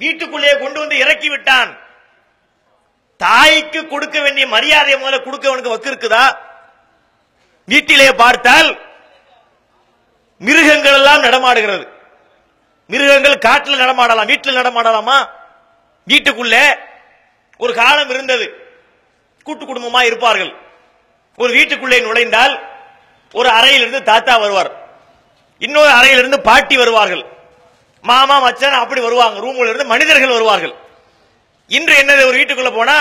[0.00, 1.70] வீட்டுக்குள்ளே கொண்டு வந்து இறக்கி விட்டான்.
[3.22, 6.36] தாய்க்கு கொடுக்க வேண்டிய மரியாதையை முதல்ல கொடுக்கவனுக்கு வக்கு இருக்குதா?
[7.64, 8.78] வீட்டிலே பார்த்தால்
[10.38, 11.84] மிருகங்கள் எல்லாம் நடமாடுகிறது.
[12.86, 15.28] மிருகங்கள் காட்டில் நடமாடலாம் வீட்டில் நடமாடலாமா?
[16.04, 16.76] வீட்டுக்குள்ளே
[17.58, 18.46] ஒரு காலம் இருந்தது.
[19.42, 20.52] கூட்டு குடும்பமா இருப்பார்கள்.
[21.36, 22.54] ஒரு வீட்டுக்குள்ளே நுழைந்தால்
[23.32, 24.70] ஒரு அறையிலிருந்து தாத்தா வருவார்.
[25.58, 27.24] இன்னொரு அறையிலிருந்து பாட்டி வருவார்கள்.
[28.02, 29.46] மாமா மச்சான் அப்படி வருவாங்க.
[29.46, 30.74] ரூம்ல இருந்து மனிதர்கள் வருவார்கள்.
[31.68, 32.96] இன்று என்னது ஒரு வீட்டுக்குள்ள போனா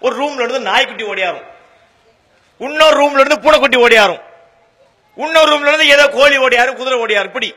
[0.00, 1.46] ஒரு ரூம்ல இருந்து நாய்க்குட்டி ஓடியாரும்.
[2.58, 4.22] இன்னொரு ரூம்ல இருந்து பூனைக்குட்டி ஓடியாரும்.
[5.16, 7.30] இன்னொரு ரூம்ல இருந்து ஏதோ கோழி ஓடியாரும் குதிரை ஓடியாரும்.
[7.32, 7.54] இப்படி.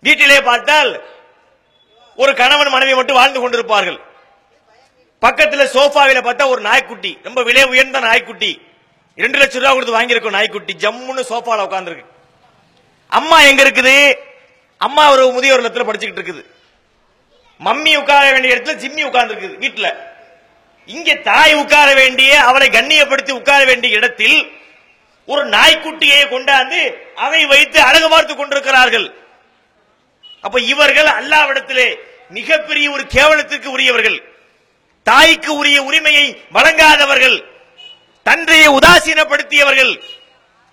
[0.00, 0.90] வீட்டிலே பார்த்தால்
[2.16, 3.98] ஒரு கணவன் மனைவி மட்டும் வாழ்ந்து கொண்டிருப்பார்கள்.
[5.22, 8.52] பக்கத்துல சோஃபாவில பார்த்தா ஒரு நாய்க்குட்டி ரொம்ப விலை உயர்ந்த நாய்க்குட்டி.
[9.14, 10.76] இரண்டு லட்சம் ரூபாய் கொடுத்து வாங்கியிருக்கோம் நாய்க்குட்டி.
[10.78, 12.06] ஜம்முன்னு சோஃபால உட்காந்துருக்கு
[13.18, 13.94] அம்மா எங்க இருக்குது?
[14.78, 16.42] அம்மா ஒரு முதியோர் இல்லத்துல படிச்சுக்கிட்டு இருக்குது.
[17.64, 19.88] மம்மி உட்கார வேண்டிய இடத்துல ஜிம்மி உட்கார்ந்து வீட்டில் வீட்டுல
[20.86, 24.52] இங்க தாய் உட்கார வேண்டிய அவளை கண்ணியப்படுத்தி உட்கார வேண்டிய இடத்தில்
[25.26, 26.80] ஒரு நாய்க்குட்டியை கொண்டாந்து
[27.14, 29.14] அதை வைத்து அழகு பார்த்து கொண்டிருக்கிறார்கள்.
[30.40, 31.96] அப்ப இவர்கள் அல்லாவிடத்திலே
[32.28, 34.18] மிகப்பெரிய ஒரு கேவலத்திற்கு உரியவர்கள்.
[35.02, 37.38] தாய்க்கு உரிய உரிமையை வழங்காதவர்கள்.
[38.22, 39.92] தந்தையை உதாசீனப்படுத்தியவர்கள்.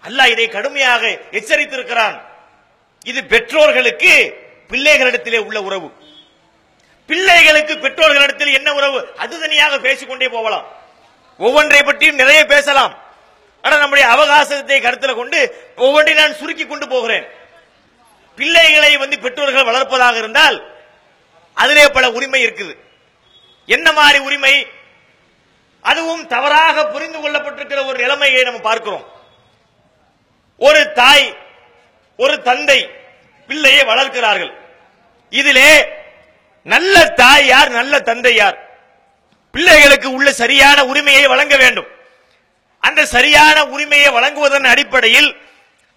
[0.04, 2.18] அல்லாஹ் இதை கடுமையாக எச்சரித்திருக்கிறான்.
[3.06, 4.14] இது பெற்றோர்களுக்கு
[4.70, 5.97] பிள்ளைகளிடத்திலே உள்ள உறவு.
[7.08, 9.14] பிள்ளைகளுக்கு பெற்றோர்களிடத்தில் என்ன உறவு?
[9.18, 10.66] அது தனியாக பேசிக்கொண்டே போகலாம்.
[11.40, 12.94] ஒவ்வொன்றை பற்றியும் நிறைய பேசலாம்.
[13.62, 17.28] ஆனால் நம்முடைய அவகாசத்தை கருத்தில் கொண்டு ஒவ்வொன்றை நான் சுருக்கி கொண்டு போகிறேன்.
[18.36, 20.58] பிள்ளைகளை வந்து பெற்றோர்கள் வளர்ப்பதாக இருந்தால்
[21.54, 22.74] அதிலே பல உரிமை இருக்குது.
[23.66, 24.68] என்ன மாதிரி உரிமை?
[25.82, 29.06] அதுவும் தவறாக புரிந்து கொள்ளப்பட்டிருக்கிற ஒரு நிலைமையை நம்ம பார்க்கிறோம்.
[30.58, 31.38] ஒரு தாய்
[32.18, 32.90] ஒரு தந்தை
[33.48, 34.52] பிள்ளையை வளர்க்கிறார்கள்.
[35.30, 35.70] இதிலே
[36.74, 38.58] நல்ல தாய் யார் நல்ல தந்தை யார்?
[39.54, 41.90] பிள்ளைகளுக்கு உள்ள சரியான உரிமையை வழங்க வேண்டும்.
[42.88, 45.30] அந்த சரியான உரிமையை வழங்குவதன் அடிப்படையில்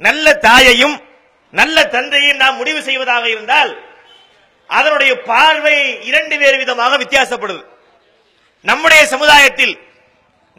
[0.06, 0.96] நல்ல தாயையும்
[1.60, 3.70] நல்ல தந்தையும் நாம் முடிவு செய்வதாக இருந்தால்
[4.78, 5.76] அதனுடைய பார்வை
[6.08, 7.62] இரண்டு வேறு விதமாக வித்தியாசப்படுது.
[8.70, 9.74] நம்முடைய சமுதாயத்தில்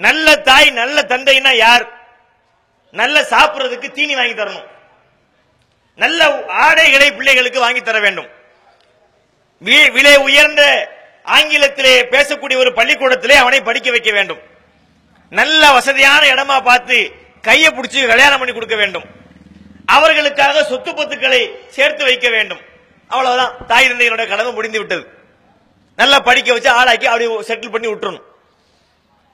[0.07, 1.85] நல்ல தாய் நல்ல தந்தைன்னா யார்?
[3.01, 4.67] நல்ல சாப்பிடுறதுக்கு தீனி வாங்கி தரணும்.
[6.03, 6.19] நல்ல
[6.65, 8.29] ஆடைகளை பிள்ளைகளுக்கு வாங்கி தர வேண்டும்.
[9.65, 10.91] விலை உயர்ந்த
[11.25, 14.39] ஆங்கிலத்திலே பேசக்கூடிய ஒரு பள்ளிக்கூடத்திலே அவனை படிக்க வைக்க வேண்டும்.
[15.29, 19.03] நல்ல வசதியான இடமா பார்த்து கையை பிடிச்சி கல்யாணம் பண்ணி கொடுக்க வேண்டும்.
[19.85, 22.59] அவர்களுக்காக சொத்து பத்துக்களை சேர்த்து வைக்க வேண்டும்.
[23.07, 23.53] அவ்வளவுதான்.
[23.67, 25.19] தாய் தந்தையருடைய கடமை முடிந்து விட்டது.
[25.95, 28.23] நல்லா படிக்க வச்சு ஆளாக்கி அப்படி செட்டில் பண்ணி விட்டுறணும்.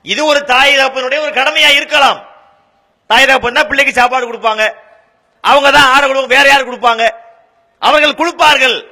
[0.02, 2.28] இது ஒரு தாய் தகப்பனுடைய ஒரு கடமையா இருக்கலாம்.
[3.06, 4.74] தாய் தகப்பன் தான் பிள்ளைக்கு சாப்பாடு கொடுப்பாங்க.
[5.40, 6.26] அவங்க தான் ஆட கொடுப்பாங்க.
[6.26, 7.10] வேற யார் கொடுப்பாங்க?
[7.78, 8.87] அவர்கள் கொடுப்பார்கள்.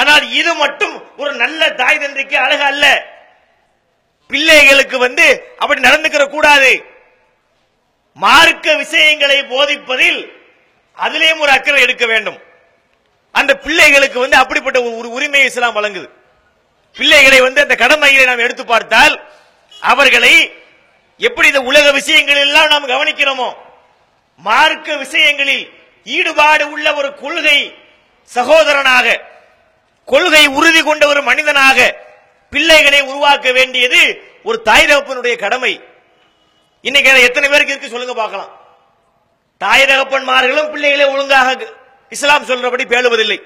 [0.00, 2.84] ஆனால் இது மட்டும் ஒரு நல்ல தாய் தந்தைக்கு அழகு அல்ல.
[4.30, 5.26] பிள்ளைகளுக்கு வந்து
[5.62, 6.72] அப்படி நடந்துக்கிற கூடாது.
[8.24, 10.20] மார்க்க விஷயங்களை போதிப்பதில்
[11.04, 12.38] அதிலேயும் ஒரு அக்கறை எடுக்க வேண்டும்.
[13.34, 16.08] அந்த பிள்ளைகளுக்கு வந்து அப்படிப்பட்ட ஒரு உரிமை உரிமையை இஸ்லாம் வழங்குது.
[16.96, 19.14] பிள்ளைகளை வந்து அந்த கடமைகளை நாம் எடுத்து பார்த்தால்
[19.92, 20.34] அவர்களை
[21.20, 23.48] எப்படி இந்த உலக விஷயங்கள் எல்லாம் நாம் கவனிக்கிறோமோ
[24.48, 25.64] மார்க்க விஷயங்களில்
[26.16, 27.58] ஈடுபாடு உள்ள ஒரு கொள்கை
[28.30, 29.06] சகோதரனாக
[30.06, 32.04] கொள்கை உறுதி கொண்ட ஒரு மனிதனாக
[32.50, 35.80] பிள்ளைகளை உருவாக்க வேண்டியது ஒரு தாய் தகப்பனுடைய கடமை.
[36.80, 38.60] இன்னைக்கு எத்தனை பேருக்கு இருக்கு சொல்லுங்க பார்க்கலாம்.
[39.58, 41.72] தாய் தகப்பன்மார்களும் பிள்ளைகளை ஒழுங்காக
[42.08, 43.42] இஸ்லாம் சொல்றபடி பேணுவதில்லை.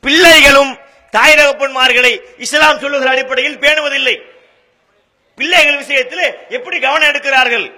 [0.00, 0.78] பிள்ளைகளும்
[1.10, 4.20] தாய் தகப்பன்மார்களை இஸ்லாம் சொல்லுகிற அடிப்படையில் பேணுவதில்லை.
[5.34, 7.72] பிள்ளைகள் விஷயத்தில் எப்படி கவனம் எடுக்கிறார்கள்?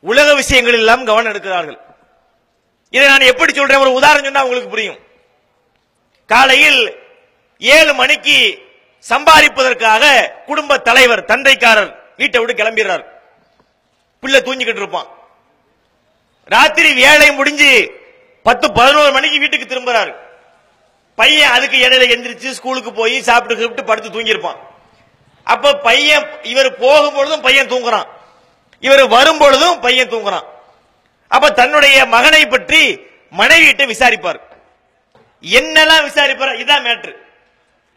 [0.00, 1.78] உலக விஷயங்கள் எல்லாம் கவனம் எடுக்கிறார்கள்.
[2.90, 3.78] இதை நான் எப்படி சொல்றேன்?
[3.78, 4.98] ஒரு உதாரணம் சொன்னா உங்களுக்கு புரியும்.
[6.26, 7.01] காலையில்
[7.74, 8.36] ஏழு மணிக்கு
[9.10, 10.04] சம்பாதிப்பதற்காக
[10.48, 13.04] குடும்ப தலைவர் தந்தைக்காரர் வீட்டை விட்டு கிளம்பிடுறார்.
[14.22, 15.08] பிள்ளை தூங்கிக்கிட்டு இருப்பான்.
[16.54, 17.70] ராத்திரி வேலை முடிஞ்சு
[18.46, 20.12] பத்து பதினோரு மணிக்கு வீட்டுக்கு திரும்புறாரு.
[21.20, 24.60] பையன் அதுக்கு இடையில எந்திரிச்சு ஸ்கூலுக்கு போய் சாப்பிட்டு சாப்பிட்டு படுத்து தூங்கியிருப்பான்.
[25.54, 28.08] அப்ப பையன் இவர் போகும் பொழுதும் பையன் தூங்குறான்.
[28.86, 30.46] இவர் வரும் பொழுதும் பையன் தூங்குறான்.
[31.34, 32.82] அப்ப தன்னுடைய மகனை பற்றி
[33.40, 34.40] மனைவியிட்ட விசாரிப்பார்.
[35.44, 37.12] என்னெல்லாம் விசாரிப்பார் இதான் மேட்ரு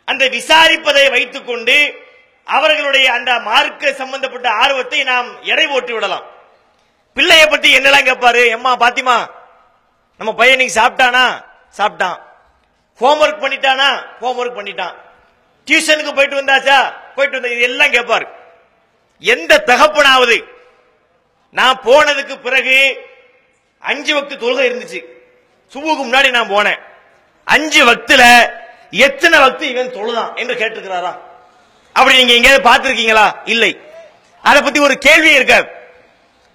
[0.05, 2.03] அந்த விசாரிப்பதை வைத்துக்கொண்டு
[2.45, 6.25] அவர்களுடைய அந்த மார்க்க சம்பந்தப்பட்ட ஆர்வத்தை நாம் எடை போட்டு விடலாம்.
[7.15, 9.27] பிள்ளைய பத்தி என்னெல்லாம் கேட்பாரு எம்மா பாத்திமா
[10.17, 11.45] நம்ம பையன் சாப்பிட்டானா?
[11.77, 12.17] சாப்பிட்டான்.
[12.99, 13.87] ஹோம்ஒர்க் பண்ணிட்டானா?
[14.21, 14.95] ஹோம்ஒர்க் பண்ணிட்டான்.
[15.67, 16.93] டியூஷனுக்கு போயிட்டு வந்தாச்சா?
[17.15, 18.27] போயிட்டு வந்தா இதெல்லாம் கேட்பாரு
[19.19, 20.43] எந்த தகப்பனாவது
[21.51, 22.77] நான் போனதுக்கு பிறகு
[23.79, 24.99] அஞ்சு வக்து தொழுகை இருந்துச்சு.
[25.73, 26.79] சுபுக்கு முன்னாடி நான் போனேன்.
[27.43, 28.23] அஞ்சு வக்துல
[28.97, 31.17] எத்தனை பக்தி இவன் தொழுதான் என்று கேட்டிருக்கிறாரா?
[31.93, 33.31] அப்படி நீங்க எங்கேயாவது பார்த்திருக்கீங்களா?
[33.45, 33.79] இல்லை.
[34.41, 35.67] அதை பத்தி ஒரு கேள்வி இருக்காது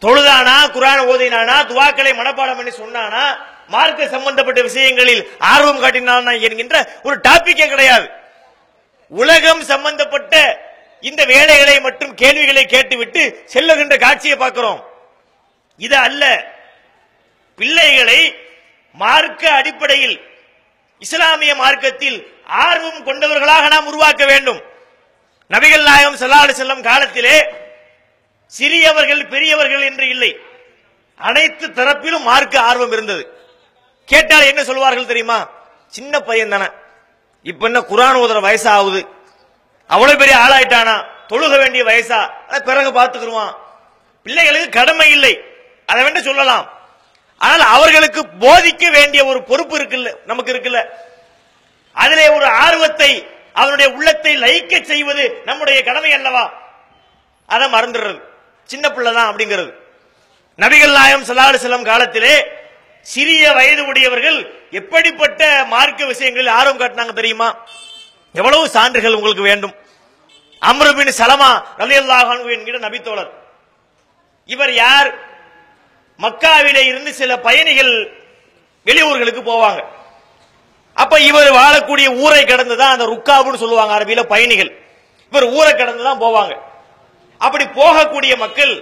[0.00, 3.24] தொழுதானா குரான் ஓதினானா துவாக்களை மனப்பாடம் பண்ணி சொன்னானா
[3.68, 8.10] மார்க்க சம்பந்தப்பட்ட விஷயங்களில் ஆர்வம் காட்டினானா என்கின்ற ஒரு டாபிக்கே கிடையாது.
[9.08, 10.60] உலகம் சம்பந்தப்பட்ட
[11.00, 14.88] இந்த வேலைகளை மற்றும் கேள்விகளை கேட்டுவிட்டு செல்லுகின்ற காட்சியை பார்க்கிறோம்.
[15.76, 16.44] இது அல்ல.
[17.56, 18.34] பிள்ளைகளை
[18.94, 20.20] மார்க்க அடிப்படையில்
[21.04, 24.60] இஸ்லாமிய மார்க்கத்தில் ஆர்வம் கொண்டவர்களாக நாம் உருவாக்க வேண்டும்.
[25.50, 27.36] நபிகள் நாயகம் செல்லாடு செல்லும் காலத்திலே
[28.46, 30.30] சிறியவர்கள் பெரியவர்கள் என்று இல்லை.
[31.16, 33.22] அனைத்து தரப்பிலும் மார்க்க ஆர்வம் இருந்தது.
[34.04, 35.38] கேட்டால் என்ன சொல்வார்கள் தெரியுமா?
[35.86, 36.68] சின்ன பையன் தானே.
[37.42, 39.00] இப்ப என்ன குரான் ஓதுற வயசா ஆகுது
[39.86, 40.96] அவ்வளவு பெரிய ஆளாயிட்டானா?
[41.28, 42.20] தொழுக வேண்டிய வயசா?
[42.68, 43.54] பிறகு பார்த்துக்கிடுவான்
[44.24, 45.34] பிள்ளைகளுக்கு கடமை இல்லை.
[45.86, 46.79] அதை வேண்ட சொல்லலாம்.
[47.40, 50.80] ஆனால் அவர்களுக்கு போதிக்க வேண்டிய ஒரு பொறுப்பு இருக்குல்ல நமக்கு இருக்குல்ல?
[51.96, 53.10] அதிலே ஒரு ஆர்வத்தை
[53.60, 56.44] அவனுடைய உள்ளத்தை லயிக்க செய்வது நம்முடைய கடமை அல்லவா?
[57.48, 58.20] அதை மறந்துடுறது.
[58.68, 59.70] சின்ன பிள்ளை தான் அப்படிங்கிறது.
[60.58, 62.34] நபிகள் நாயம் ஸல்லல்லாஹு செல்லம் காலத்திலே
[63.06, 64.38] சிறிய வயது உடையவர்கள்
[64.80, 65.42] எப்படிப்பட்ட
[65.74, 67.48] மார்க்க விஷயங்களில் ஆர்வம் காட்டினாங்க தெரியுமா?
[68.34, 69.74] எவ்வளவு சான்றுகள் உங்களுக்கு வேண்டும்?
[70.62, 71.50] அம்ருபின் சலமா
[71.80, 73.30] ரலி அல்லாஹான் என்கிற நபித்தோழர்.
[74.48, 75.10] இவர் யார்?
[76.24, 77.92] மக்காவிலே இருந்து சில பயணிகள்
[78.86, 79.80] வெளியூர்களுக்கு போவாங்க.
[81.02, 84.70] அப்ப இவர் வாழக்கூடிய ஊரை கடந்து தான் அந்த ருக்காபுன்னு சொல்லுவாங்க அரபியில பயணிகள்.
[85.32, 86.54] இவர் ஊரை கடந்து தான் போவாங்க.
[87.40, 88.72] அப்படி போகக்கூடிய மக்கள்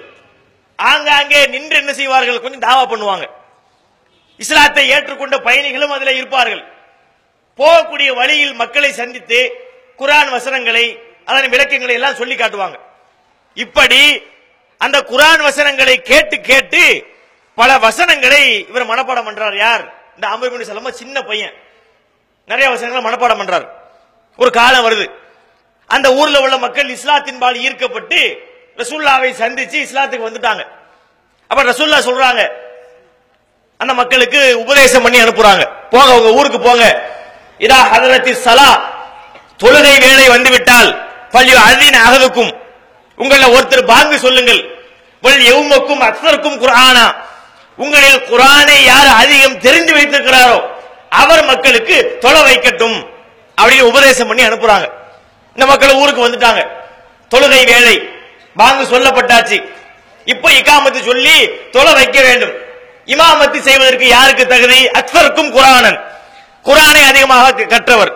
[0.79, 2.42] ஆங்காங்கே நின்று என்ன செய்வார்கள்?
[2.44, 3.27] கொஞ்சம் தாவா பண்ணுவாங்க.
[4.40, 6.62] இஸ்லாத்தை ஏற்றுக்கொண்ட பயணிகளும் அதில் இருப்பார்கள்.
[7.59, 9.38] போகக்கூடிய வழியில் மக்களை சந்தித்து
[10.01, 10.85] குரான் வசனங்களை
[11.31, 12.77] அதன் விளக்கங்களை எல்லாம் சொல்லி காட்டுவாங்க.
[13.57, 14.03] இப்படி
[14.81, 16.83] அந்த குரான் வசனங்களை கேட்டு கேட்டு
[17.59, 19.57] பல வசனங்களை இவர் மனப்பாடம் பண்றார்.
[19.57, 19.85] யார்?
[20.14, 21.55] இந்த அமர்பின் செல்லமா சின்ன பையன்.
[22.47, 23.66] நிறைய வசனங்களை மனப்பாடம் பண்றார்.
[24.37, 25.07] ஒரு காலம் வருது.
[25.87, 28.21] அந்த ஊர்ல உள்ள மக்கள் இஸ்லாத்தின் பால் ஈர்க்கப்பட்டு
[28.77, 30.62] ரசூல்லாவை சந்திச்சு இஸ்லாத்துக்கு வந்துட்டாங்க.
[31.49, 32.42] அப்ப ரசூல்லா சொல்றாங்க
[33.77, 35.64] அந்த மக்களுக்கு உபதேசம் பண்ணி அனுப்புறாங்க.
[35.90, 36.87] போங்க உங்க ஊருக்கு போங்க.
[37.59, 38.71] இதா ஹதரத்தி சலா
[39.62, 40.90] தொழுகை வேலை வந்துவிட்டால்
[41.31, 42.53] பள்ளி அதின் அகதுக்கும்
[43.18, 44.61] உங்கள ஒருத்தர் பாங்கு சொல்லுங்கள்.
[45.23, 47.07] வல் எவுமக்கும் அக்சருக்கும் குரானா
[47.79, 50.69] உங்களில் குரானை யார் அதிகம் தெரிந்து வைத்திருக்கிறாரோ
[51.11, 53.07] அவர் மக்களுக்கு தொலை வைக்கட்டும்
[53.61, 54.91] அப்படின்னு உபதேசம் பண்ணி அனுப்புறாங்க.
[55.49, 56.67] இந்த மக்கள் ஊருக்கு வந்துட்டாங்க.
[57.35, 58.09] தொழுகை வேலை
[58.55, 59.73] வாங்க சொல்லப்பட்டாச்சு.
[60.25, 62.53] இப்ப இக்காமத்து சொல்லி தொலை வைக்க வேண்டும்.
[63.07, 64.87] இமாமத்து செய்வதற்கு யாருக்கு தகுதி?
[64.87, 66.01] அக்சருக்கும் குரானன்.
[66.64, 68.12] குரானை அதிகமாக க- கற்றவர்.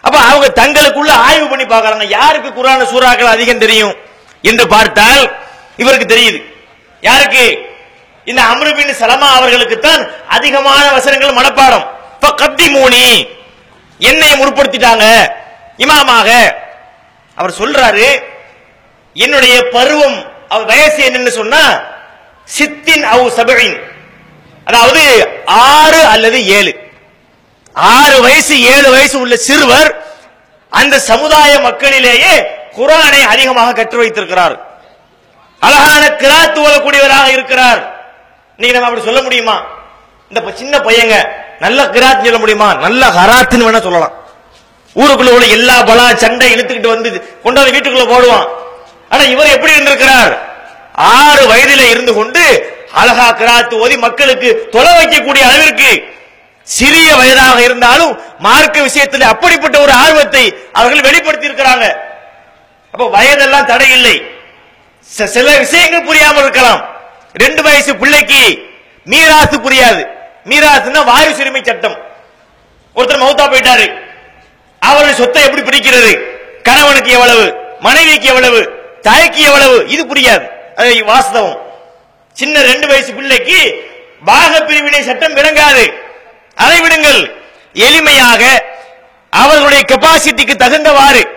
[0.00, 2.08] அப்ப அவங்க தங்களுக்குள்ள ஆய்வு பண்ணி பார்க்கறாங்க.
[2.08, 3.94] யாருக்கு குரான சூறாக்கள் அதிகம் தெரியும்
[4.42, 5.36] என்று பார்த்தால்
[5.76, 6.54] இவருக்கு தெரியுது.
[7.00, 7.66] யாருக்கு?
[8.30, 10.02] இந்த அம்ருபின் சலமா அவர்களுக்கு தான்
[10.36, 11.84] அதிகமான வசனங்கள் மனப்பாடம்.
[12.16, 13.04] இப்ப கப்தி மூனி
[14.10, 15.06] என்னை முற்படுத்திட்டாங்க.
[15.84, 16.28] இமாமாக.
[17.38, 18.08] அவர் சொல்றாரு
[19.24, 20.18] என்னுடைய பருவம்
[20.52, 21.62] அவர் வயசு என்னன்னு சொன்னா
[22.56, 23.76] சித்தின் அவு சபையின்.
[24.68, 25.02] அதாவது
[25.44, 26.72] ஆறு அல்லது ஏழு.
[27.96, 29.90] ஆறு வயசு ஏழு வயசு உள்ள சிறுவர்
[30.72, 32.32] அந்த சமுதாய மக்களிலேயே
[32.78, 34.56] குரானை அதிகமாக கற்று வைத்திருக்கிறார்.
[35.66, 37.80] அழகான கிராத்து ஓதக்கூடியவராக இருக்கிறார்.
[38.58, 39.66] நீங்க நம்ம அப்படி சொல்ல முடியுமா?
[40.28, 41.28] இந்த ப- சின்ன பையங்க
[41.60, 42.74] நல்ல கிராத் சொல்ல முடியுமா?
[42.74, 44.12] நல்ல ஹராத்துன்னு வேணா சொல்லலாம்.
[44.96, 48.46] ஊருக்குள்ள உள்ள எல்லா பலா சண்டை இழுத்துக்கிட்டு வந்து கொண்டு வந்து வீட்டுக்குள்ள போடுவான்.
[49.08, 50.32] ஆனா இவர் எப்படி இருந்திருக்கிறார்?
[50.94, 56.12] ஆறு வயதில இருந்து கொண்டு அழகா கிராத்து ஓதி மக்களுக்கு தொலை வைக்கக்கூடிய அளவிற்கு
[56.62, 61.86] சிறிய வயதாக இருந்தாலும் மார்க்க விஷயத்தில் அப்படிப்பட்ட ஒரு ஆர்வத்தை அவர்கள் வெளிப்படுத்தி இருக்கிறாங்க
[62.94, 64.22] அப்ப வயதெல்லாம் தடை இல்லை
[65.18, 66.97] ச- சில விஷயங்கள் புரியாமல் இருக்கலாம்.
[67.32, 68.58] ரெண்டு வயசு பிள்ளைக்கு
[69.06, 70.06] மீராசு புரியாது.
[70.44, 71.96] மீராசுன்னா வாயு சிறுமை சட்டம்.
[72.96, 73.94] ஒருத்தர் மௌத்தா போயிட்டாரு.
[74.80, 76.22] அவருடைய சொத்தை எப்படி பிரிக்கிறது
[76.62, 77.56] கணவனுக்கு எவ்வளவு?
[77.80, 78.70] மனைவிக்கு எவ்வளவு?
[79.00, 79.88] தாய்க்கு எவ்வளவு?
[79.88, 80.46] இது புரியாது.
[80.76, 81.58] அது வாஸ்தவம்.
[82.32, 83.84] சின்ன ரெண்டு வயசு பிள்ளைக்கு
[84.24, 85.92] பாக பிரிவினை சட்டம் விளங்காது.
[86.54, 87.36] அதை விடுங்கள்.
[87.74, 88.62] எளிமையாக
[89.30, 91.36] அவர்களுடைய கெப்பாசிட்டிக்கு தகுந்தவாறு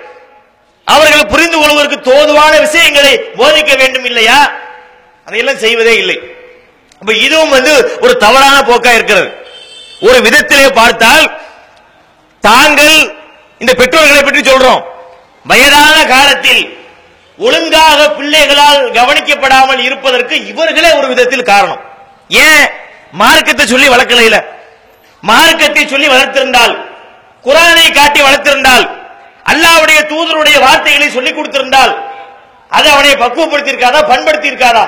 [0.85, 4.51] அவர்கள் புரிந்து கொள்வதற்கு தோதுவான விஷயங்களை போதிக்க வேண்டும் இல்லையா?
[5.27, 6.17] அதையெல்லாம் செய்வதே இல்லை.
[7.01, 9.29] அப்ப இதுவும் வந்து ஒரு தவறான போக்கா இருக்கிறது.
[10.01, 11.25] ஒரு விதத்திலே பார்த்தால்
[12.39, 12.95] தாங்கள்
[13.57, 14.81] இந்த பெற்றோர்களை பற்றி சொல்றோம்.
[15.45, 16.79] வயதான காலத்தில்
[17.37, 21.81] ஒழுங்காக பிள்ளைகளால் கவனிக்கப்படாமல் இருப்பதற்கு இவர்களே ஒரு விதத்தில் காரணம்.
[22.29, 22.65] ஏன்?
[23.11, 24.39] மார்க்கத்தை சொல்லி வளர்க்கல இல்ல
[25.23, 26.73] மார்க்கத்தை சொல்லி வளர்த்திருந்தால்
[27.43, 28.85] குரானை காட்டி வளர்த்திருந்தால்
[29.45, 31.91] அல்லாவுடைய தூதருடைய வார்த்தைகளை சொல்லிக் கொடுத்திருந்தால்
[32.69, 34.83] அது அவனை பக்குவப்படுத்தி பண்படுத்தி இருக்காதா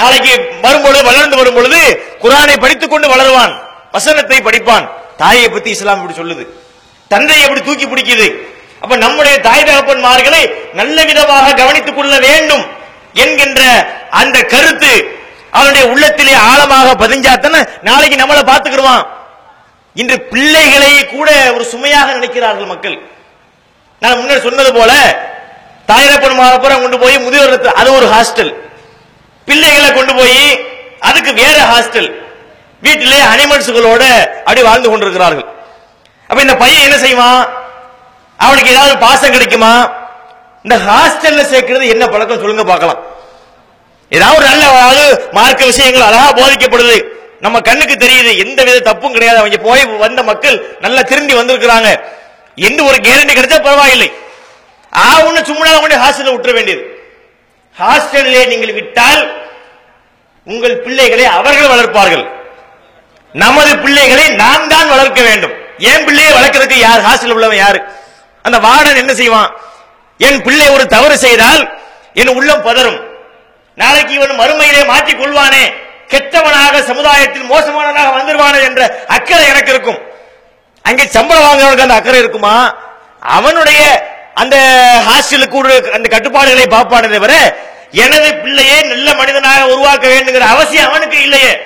[0.00, 0.32] நாளைக்கு
[0.64, 1.80] வரும்பொழுது வளர்ந்து வரும் பொழுது
[2.22, 3.52] குரானை படித்துக் கொண்டு வளருவான்
[3.94, 4.86] வசனத்தை படிப்பான்.
[5.22, 6.44] தாயை பத்தி இஸ்லாம் இப்படி சொல்லுது.
[7.12, 8.26] தந்தை எப்படி தூக்கி பிடிக்குது.
[8.82, 10.42] அப்ப நம்முடைய தாய் தகப்பன்மார்களை
[10.80, 12.64] நல்ல விதமாக கவனித்துக் கொள்ள வேண்டும்
[13.22, 13.60] என்கின்ற
[14.20, 14.92] அந்த கருத்து
[15.58, 19.04] அவனுடைய உள்ளத்திலே ஆழமாக பதிஞ்சாத்தன நாளைக்கு நம்மளை பார்த்துக்கிடுவான்.
[20.00, 22.96] இன்று பிள்ளைகளை கூட ஒரு சுமையாக நினைக்கிறார்கள் மக்கள்.
[24.02, 24.92] நான் முன்னாடி சொன்னது போல
[25.90, 28.52] தாயிரப்பன் கொண்டு போய் முதியோர் அது ஒரு ஹாஸ்டல்
[29.48, 30.42] பிள்ளைகளை கொண்டு போய்
[31.08, 32.08] அதுக்கு வேற ஹாஸ்டல்
[32.86, 34.02] வீட்டிலே அனிமல்ஸுகளோட
[34.46, 35.46] அப்படி வாழ்ந்து கொண்டிருக்கிறார்கள்.
[36.30, 37.40] அப்ப இந்த பையன் என்ன செய்வான்?
[38.38, 39.72] அவனுக்கு ஏதாவது பாசம் கிடைக்குமா?
[40.64, 43.00] இந்த ஹாஸ்டல்ல சேர்க்கிறது என்ன பழக்கம் சொல்லுங்க பார்க்கலாம்.
[44.10, 45.04] ஏதாவது ஒரு நல்ல அதாவது
[45.38, 46.96] மார்க்க விஷயங்கள் அழகா போதிக்கப்படுது.
[47.44, 49.40] நம்ம கண்ணுக்கு தெரியுது எந்த வித தப்பும் கிடையாது.
[49.40, 51.90] அவங்க போய் வந்த மக்கள் நல்லா திரும்பி வந்திருக்கிறாங்க.
[52.68, 54.08] எந்த ஒரு கேரண்டி கிடைச்சா பரவாயில்லை.
[54.92, 56.84] ஆவுன்னு சும்மா கொண்டு ஹாஸ்டல்ல விட்டுற வேண்டியது.
[57.80, 59.22] ஹாஸ்டலிலே நீங்கள் விட்டால்
[60.52, 62.24] உங்கள் பிள்ளைகளை அவர்கள் வளர்ப்பார்கள்.
[63.42, 65.54] நமது பிள்ளைகளை நாம் தான் வளர்க்க வேண்டும்.
[65.90, 67.04] என் பிள்ளையை வளர்க்கறதுக்கு யார்?
[67.06, 67.80] ஹாஸ்டல் உள்ளவன் யாரு?
[68.46, 69.50] அந்த வார்டன் என்ன செய்வான்?
[70.26, 71.62] என் பிள்ளை ஒரு தவறு செய்தால்
[72.20, 72.98] என் உள்ளம் பதறும்.
[73.82, 75.64] நாளைக்கு இவன் மறுமையிலே மாற்றிக் கொள்வானே.
[76.12, 78.82] கெட்டவனாக சமுதாயத்தில் மோசமானவனாக வந்துருவானே என்ற
[79.16, 80.00] அக்கறை எனக்கு இருக்கும்.
[80.84, 82.56] அங்கே சம்பளம் வாங்குறவனுக்கு அந்த அக்கறை இருக்குமா?
[83.36, 83.80] அவனுடைய
[84.42, 84.56] அந்த
[85.08, 87.34] ஹாஸ்டலுக்கு கூட அந்த கட்டுப்பாடுகளை பார்ப்பானே தவிர
[87.90, 91.58] எனது பிள்ளையை நல்ல மனிதனாக உருவாக்க வேண்டுங்கிற அவசியம் அவனுக்கு இல்லையே.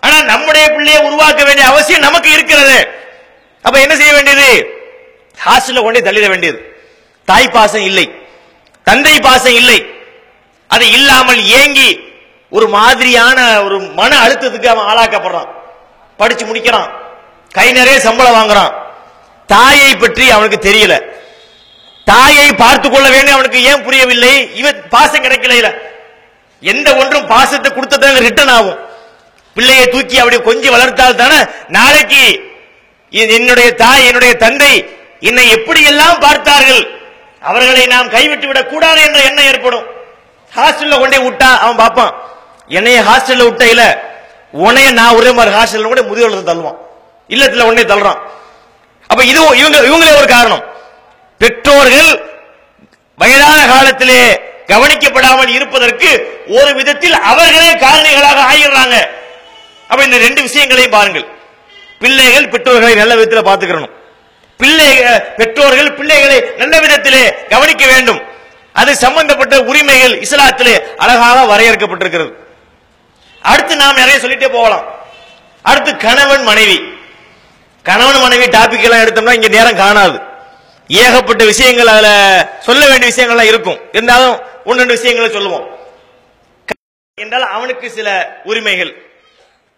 [0.00, 2.88] ஆனா நம்முடைய பிள்ளையை உருவாக்க வேண்டிய அவசியம் நமக்கு இருக்கிறது.
[3.62, 4.66] அப்ப என்ன செய்ய வேண்டியது?
[5.44, 6.76] ஹாஸ்டல்ல கொண்டு தள்ளிட வேண்டியது.
[7.24, 8.14] தாய் பாசம் இல்லை.
[8.84, 9.86] தந்தை பாசம் இல்லை.
[10.68, 12.00] அது இல்லாமல் ஏங்கி
[12.50, 15.48] ஒரு மாதிரியான ஒரு மன அழுத்தத்துக்கு அவன் ஆளாக்கப்படுறான்.
[16.16, 16.90] படிச்சு முடிக்கிறான்.
[17.50, 18.72] கை நிறைய சம்பளம் வாங்குறான்.
[19.46, 21.20] தாயை பற்றி அவனுக்கு தெரியல.
[22.04, 24.54] தாயை பார்த்து கொள்ள வேண்டும் அவனுக்கு ஏன் புரியவில்லை?
[24.54, 25.74] இவன் பாசம் கிடைக்கல
[26.60, 28.78] எந்த ஒன்றும் பாசத்தை கொடுத்ததான் ரிட்டர்ன் ஆகும்.
[29.54, 32.40] பிள்ளையை தூக்கி அப்படி கொஞ்சம் வளர்த்தால் தானே நாளைக்கு
[33.10, 36.90] என்னுடைய தாய் என்னுடைய தந்தை என்னை எப்படி எல்லாம் பார்த்தார்கள்?
[37.40, 39.84] அவர்களை நாம் கைவிட்டு விடக் கூடாது என்ற எண்ணம் ஏற்படும்.
[40.56, 42.14] ஹாஸ்டல்ல கொண்டே விட்டா அவன் பார்ப்பான்.
[42.68, 44.02] என்னைய ஹாஸ்டல்ல விட்ட இல்ல
[44.52, 46.78] உனைய நான் ஒரே மாதிரி ஹாஸ்டல்ல கூட முதியோர்ல தள்ளுவான்.
[47.28, 48.18] இல்லத்துல உடனே தள்ளுறான்.
[49.06, 50.62] அப்ப இது இவங்க இவங்களே ஒரு காரணம்.
[51.42, 52.10] பெற்றோர்கள்
[53.20, 54.22] வயதான காலத்திலே
[54.72, 56.10] கவனிக்கப்படாமல் இருப்பதற்கு
[56.58, 58.96] ஒரு விதத்தில் அவர்களே காரணிகளாக ஆகிடுறாங்க.
[59.88, 61.26] அப்ப இந்த ரெண்டு விஷயங்களையும் பாருங்கள்.
[62.02, 63.92] பிள்ளைகள் பெற்றோர்களை நல்ல விதத்தில் பார்த்துக்கிறணும்.
[64.56, 64.88] பிள்ளை
[65.36, 68.20] பெற்றோர்கள் பிள்ளைகளை நல்ல விதத்திலே கவனிக்க வேண்டும்.
[68.80, 70.74] அது சம்பந்தப்பட்ட உரிமைகள் இஸ்லாத்திலே
[71.04, 72.32] அழகாக வரையறுக்கப்பட்டிருக்கிறது.
[73.42, 74.84] அடுத்து நாம் நிறைய சொல்லிட்டே போகலாம்.
[75.62, 76.78] அடுத்து கணவன் மனைவி.
[77.82, 80.18] கணவன் மனைவி டாபிக் எல்லாம் எடுத்தோம்னா இங்க நேரம் காணாது.
[80.94, 82.08] ஏகப்பட்ட விஷயங்கள் அதுல
[82.60, 83.80] சொல்ல வேண்டிய விஷயங்கள்லாம் இருக்கும்.
[83.92, 85.78] இருந்தாலும் ஒன்று ரெண்டு விஷயங்களை சொல்லுவோம்.
[87.14, 89.02] என்றால் அவனுக்கு சில உரிமைகள்.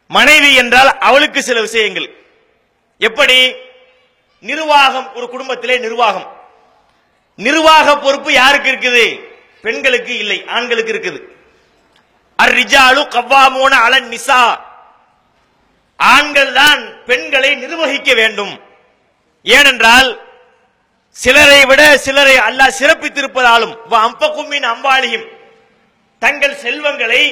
[0.09, 2.14] மனைவி என்றால் அவளுக்கு சில விஷயங்கள்.
[2.98, 3.55] எப்படி?
[4.40, 6.42] நிர்வாகம் ஒரு குடும்பத்திலே நிர்வாகம்.
[7.37, 9.20] நிர்வாக பொறுப்பு யாருக்கு இருக்குது?
[9.62, 11.20] பெண்களுக்கு இல்லை ஆண்களுக்கு இருக்குது.
[12.42, 14.59] அர்ரிஜாலு கவ்வாமூன அலன் நிசா
[15.96, 18.61] ஆண்கள் தான் பெண்களை நிர்வகிக்க வேண்டும்.
[19.42, 20.23] ஏனென்றால்
[21.22, 23.74] சிலரை விட சிலரை அல்லாஹ் சிறப்பித்திருப்பதாலும்
[24.07, 25.27] அம்பகுமின் அம்பாளியும்
[26.22, 27.22] தங்கள் செல்வங்களை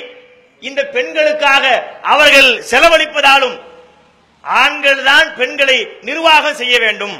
[0.68, 1.64] இந்த பெண்களுக்காக
[2.12, 3.56] அவர்கள் செலவழிப்பதாலும்
[4.44, 7.16] ஆண்கள் தான் பெண்களை நிர்வாகம் செய்ய வேண்டும்.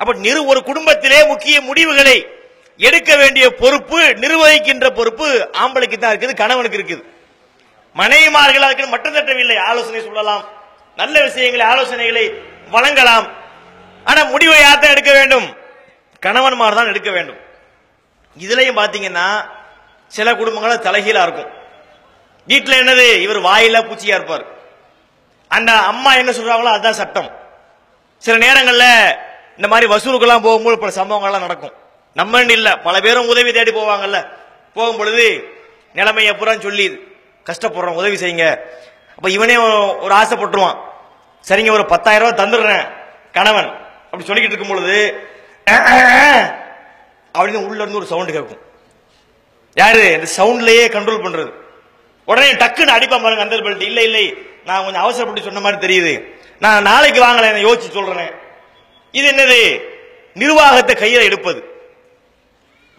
[0.00, 2.16] அப்ப நிறு ஒரு குடும்பத்திலே முக்கிய முடிவுகளை
[2.80, 5.26] எடுக்க வேண்டிய பொறுப்பு நிர்வகிக்கின்ற பொறுப்பு
[5.62, 7.02] ஆம்பளைக்கு தான் இருக்குது கணவனுக்கு இருக்குது.
[8.00, 10.42] மனைவிமார்கள் அதுக்கு மட்டும் தட்டவில்லை ஆலோசனை சொல்லலாம்.
[11.00, 12.26] நல்ல விஷயங்களை ஆலோசனைகளை
[12.76, 13.26] வழங்கலாம்.
[14.04, 15.56] ஆனா முடிவை யார் தான் எடுக்க வேண்டும்?
[16.20, 17.36] கணவன்மார் தான் எடுக்க வேண்டும்.
[18.38, 19.44] இதுலயும் பாத்தீங்கன்னா
[20.08, 21.50] சில குடும்பங்கள தலைகீழா இருக்கும்.
[22.48, 23.20] வீட்டுல என்னது?
[23.20, 24.44] இவர் வாயில பூச்சியா இருப்பார்.
[25.48, 27.30] அந்த அம்மா என்ன சொல்றாங்களோ அதுதான் சட்டம்.
[28.18, 28.86] சில நேரங்கள்ல
[29.56, 31.72] இந்த மாதிரி வசூலுக்கெல்லாம் போகும்போது பல சம்பவங்கள்லாம் நடக்கும்.
[32.14, 34.26] நம்ம இல்ல பல பேரும் உதவி தேடி போவாங்கல்ல.
[34.74, 35.54] போகும் பொழுது
[35.92, 37.14] நிலைமையை பூரா சொல்லி
[37.46, 38.00] கஷ்டப்படுறோம்.
[38.00, 38.60] உதவி செய்யுங்க.
[39.16, 39.56] அப்ப இவனே
[40.04, 40.78] ஒரு ஆசைப்பட்டுருவான்.
[41.48, 42.90] சரிங்க ஒரு பத்தாயிரம் ரூபாய் தந்துடுறேன்.
[43.32, 43.81] கணவன்
[44.12, 45.26] அப்படி சொல்லிக்கிட்டு இருக்கும் பொழுது
[47.38, 48.62] அப்படின்னு உள்ள இருந்து ஒரு சவுண்ட் கேட்கும்.
[49.74, 50.04] யாரு?
[50.12, 51.52] இந்த சவுண்ட்லயே கண்ட்ரோல் பண்றது.
[52.24, 56.24] உடனே டக்குன்னு அடிப்பா பாருங்க அந்த பெல்ட் இல்ல இல்லை நான் கொஞ்சம் அவசரப்பட்டு சொன்ன மாதிரி தெரியுது.
[56.58, 58.30] நான் நாளைக்கு வாங்கல நான் யோசிச்சு சொல்றேன்.
[59.12, 59.60] இது என்னது?
[60.34, 61.60] நிர்வாகத்தை கையில எடுப்பது.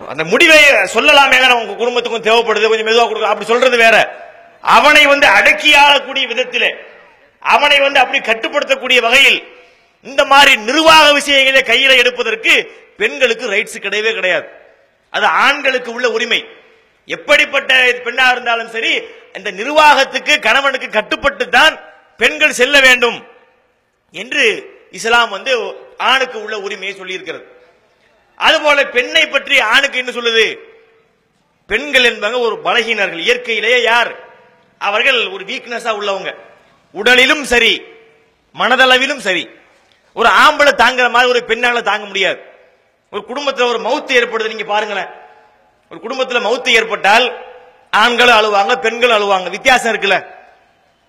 [0.08, 0.60] அந்த முடிவை
[0.95, 2.67] சொல்லலாமே உங்க குடும்பத்துக்கும் தேவைப்படுது.
[2.67, 3.95] கொஞ்சம் மெதுவாக கொடுக்க அப்படி சொல்றது வேற.
[4.62, 6.71] அவனை வந்து அடக்கி ஆளக்கூடிய விதத்திலே
[7.39, 9.39] அவனை வந்து அப்படி கட்டுப்படுத்தக்கூடிய வகையில்
[10.04, 12.54] இந்த மாதிரி நிர்வாக விஷயங்களை கையில எடுப்பதற்கு
[12.98, 14.48] பெண்களுக்கு ரைட்ஸ் கிடையவே கிடையாது.
[15.10, 16.46] அது ஆண்களுக்கு உள்ள உரிமை.
[17.06, 19.02] எப்படிப்பட்ட பெண்ணா இருந்தாலும் சரி
[19.34, 21.80] இந்த நிர்வாகத்துக்கு கணவனுக்கு கட்டுப்பட்டு தான்
[22.18, 23.28] பெண்கள் செல்ல வேண்டும்
[24.12, 24.44] என்று
[24.92, 25.54] இஸ்லாம் வந்து
[25.98, 27.46] ஆணுக்கு உள்ள உரிமையை சொல்லியிருக்கிறது.
[28.36, 30.58] அதுபோல பெண்ணை பற்றி ஆணுக்கு என்ன சொல்லுது?
[31.68, 33.20] பெண்கள் என்பவங்க ஒரு பலகீனர்கள்.
[33.20, 34.12] இயற்கையிலேயே யார்?
[34.78, 36.32] அவர்கள் ஒரு வீக்னஸா உள்ளவங்க.
[36.92, 37.84] உடலிலும் சரி
[38.60, 39.50] மனதளவிலும் சரி.
[40.13, 42.39] ஒரு ஆம்பளை தாங்குற மாதிரி ஒரு பெண்ணால தாங்க முடியாது.
[43.12, 45.08] ஒரு குடும்பத்தில் ஒரு மௌத்து ஏற்படுது நீங்க பாருங்களேன்.
[45.91, 47.26] ஒரு குடும்பத்தில் மௌத்து ஏற்பட்டால்
[47.91, 49.49] ஆண்களும் அழுவாங்க பெண்களும் அழுவாங்க.
[49.49, 50.26] வித்தியாசம் இருக்குல்ல.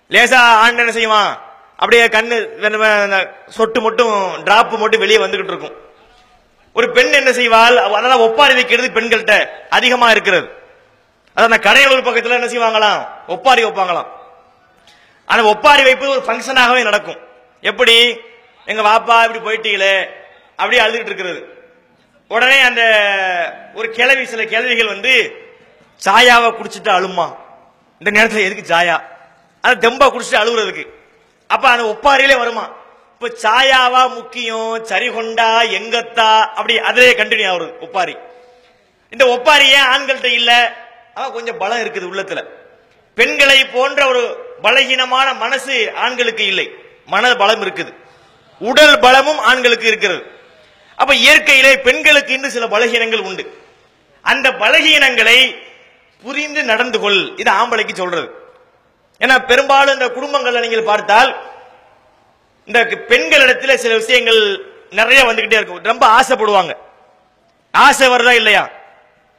[0.09, 1.41] லேசா ஆண் என்ன செய்வான்?
[1.71, 5.73] அப்படியே கண்ணு சொட்டு மட்டும் டிராப் மட்டும் வெளியே வந்துகிட்டு இருக்கும்.
[6.73, 7.75] ஒரு பெண் என்ன செய்வாள்?
[7.75, 10.47] அதெல்லாம் ஒப்பாரி வைக்கிறது பெண்கள்கிட்ட அதிகமா இருக்கிறது.
[11.35, 13.07] அதான் அந்த கடையலூர் பக்கத்தில் என்ன செய்வாங்களாம்?
[13.27, 14.07] ஒப்பாரி வைப்பாங்களாம்.
[15.25, 17.17] ஆனா ஒப்பாரி வைப்பது ஒரு ஃபங்க்ஷனாகவே நடக்கும்.
[17.61, 18.21] எப்படி?
[18.65, 20.09] எங்க வாப்பா இப்படி போயிட்டீங்களே
[20.55, 21.53] அப்படியே அழுதுகிட்டு இருக்கிறது
[22.27, 22.83] உடனே அந்த
[23.73, 25.43] ஒரு கிளவி சில கிளவிகள் வந்து
[26.05, 27.35] சாயாவை குடிச்சிட்டு அழுமா.
[27.99, 29.01] இந்த நேரத்தில் எதுக்கு சாயா?
[29.61, 30.87] அது தெம்பா குடிச்சிட்டு அழுகுறதுக்கு.
[31.47, 32.69] அப்ப அந்த ஒப்பாரியிலே வருமா.
[33.13, 38.17] இப்ப சாயாவா முக்கியம் சரிகொண்டா எங்கத்தா அப்படி அதிலே கண்டினியூ ஆகுறது ஒப்பாரி.
[39.09, 40.75] இந்த ஒப்பாரி ஏன் ஆண்கள்கிட்ட இல்ல?
[41.13, 42.45] அவன் கொஞ்சம் பலம் இருக்குது உள்ளத்துல.
[43.15, 46.69] பெண்களை போன்ற ஒரு பலகீனமான மனசு ஆண்களுக்கு இல்லை.
[47.05, 47.93] மன பலம் இருக்குது.
[48.59, 50.31] உடல் பலமும் ஆண்களுக்கு இருக்கிறது.
[50.95, 53.57] அப்ப இயற்கையிலே பெண்களுக்கு இன்னும் சில பலகீனங்கள் உண்டு.
[54.21, 55.55] அந்த பலகீனங்களை
[56.21, 57.33] புரிந்து நடந்து கொள்.
[57.35, 58.33] இது ஆம்பளைக்கு சொல்றது.
[59.19, 61.35] ஏன்னா பெரும்பாலும் இந்த குடும்பங்கள்ல நீங்கள் பார்த்தால்
[62.65, 65.83] இந்த பெண்களிடத்தில் சில விஷயங்கள் நிறைய வந்துகிட்டே இருக்கும்.
[65.83, 66.73] ரொம்ப ஆசைப்படுவாங்க.
[67.71, 68.69] ஆசை வருதா இல்லையா?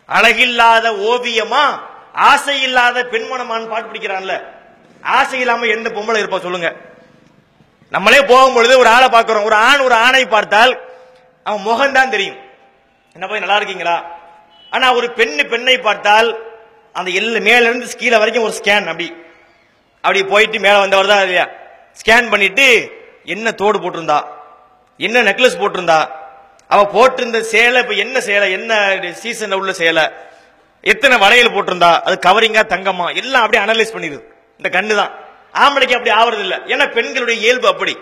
[0.07, 1.81] அழகில்லாத ஓவியமா
[2.13, 4.43] ஆசை இல்லாத பெண்மணமான்னு பாட்டு பிடிக்கிறான்ல.
[5.03, 6.77] ஆசை இல்லாம எந்த பொம்பளை இருப்பா சொல்லுங்க.
[7.95, 9.45] நம்மளே போகும் பொழுது ஒரு ஆளை பார்க்கிறோம்.
[9.45, 10.73] ஒரு ஆண் ஒரு ஆணை பார்த்தால்
[11.43, 12.37] அவன் முகம்தான் தெரியும்.
[13.13, 13.97] என்ன போய் நல்லா இருக்கீங்களா?
[14.71, 16.29] ஆனா ஒரு பெண்ணு பெண்ணை பார்த்தால்
[16.93, 19.17] அந்த எல்ல மேல இருந்து கீழே வரைக்கும் ஒரு ஸ்கேன் அப்படி.
[20.01, 21.49] அப்படி போயிட்டு மேல வந்தவர் தான் இல்லையா?
[22.01, 22.67] ஸ்கேன் பண்ணிட்டு
[23.25, 24.19] என்ன தோடு போட்டிருந்தா?
[24.97, 26.11] என்ன நெக்லஸ் போட்டிருந்தா?
[26.69, 28.53] அவ போட்டிருந்த சேலை இப்ப என்ன சேலை?
[28.53, 30.05] என்ன சீசன்ல உள்ள சேலை?
[30.81, 32.01] எத்தனை வளையல் போட்டிருந்தா?
[32.03, 33.15] அது கவரிங்கா தங்கமா?
[33.15, 34.23] எல்லாம் அப்படியே அனலைஸ் பண்ணிடுது.
[34.57, 35.13] இந்த கண்ணு தான்
[35.57, 37.99] ஆம்பளைக்கு அப்படி ஆவறது இல்ல ஏன்னா பெண்களுடைய இயல்பு அப்படி.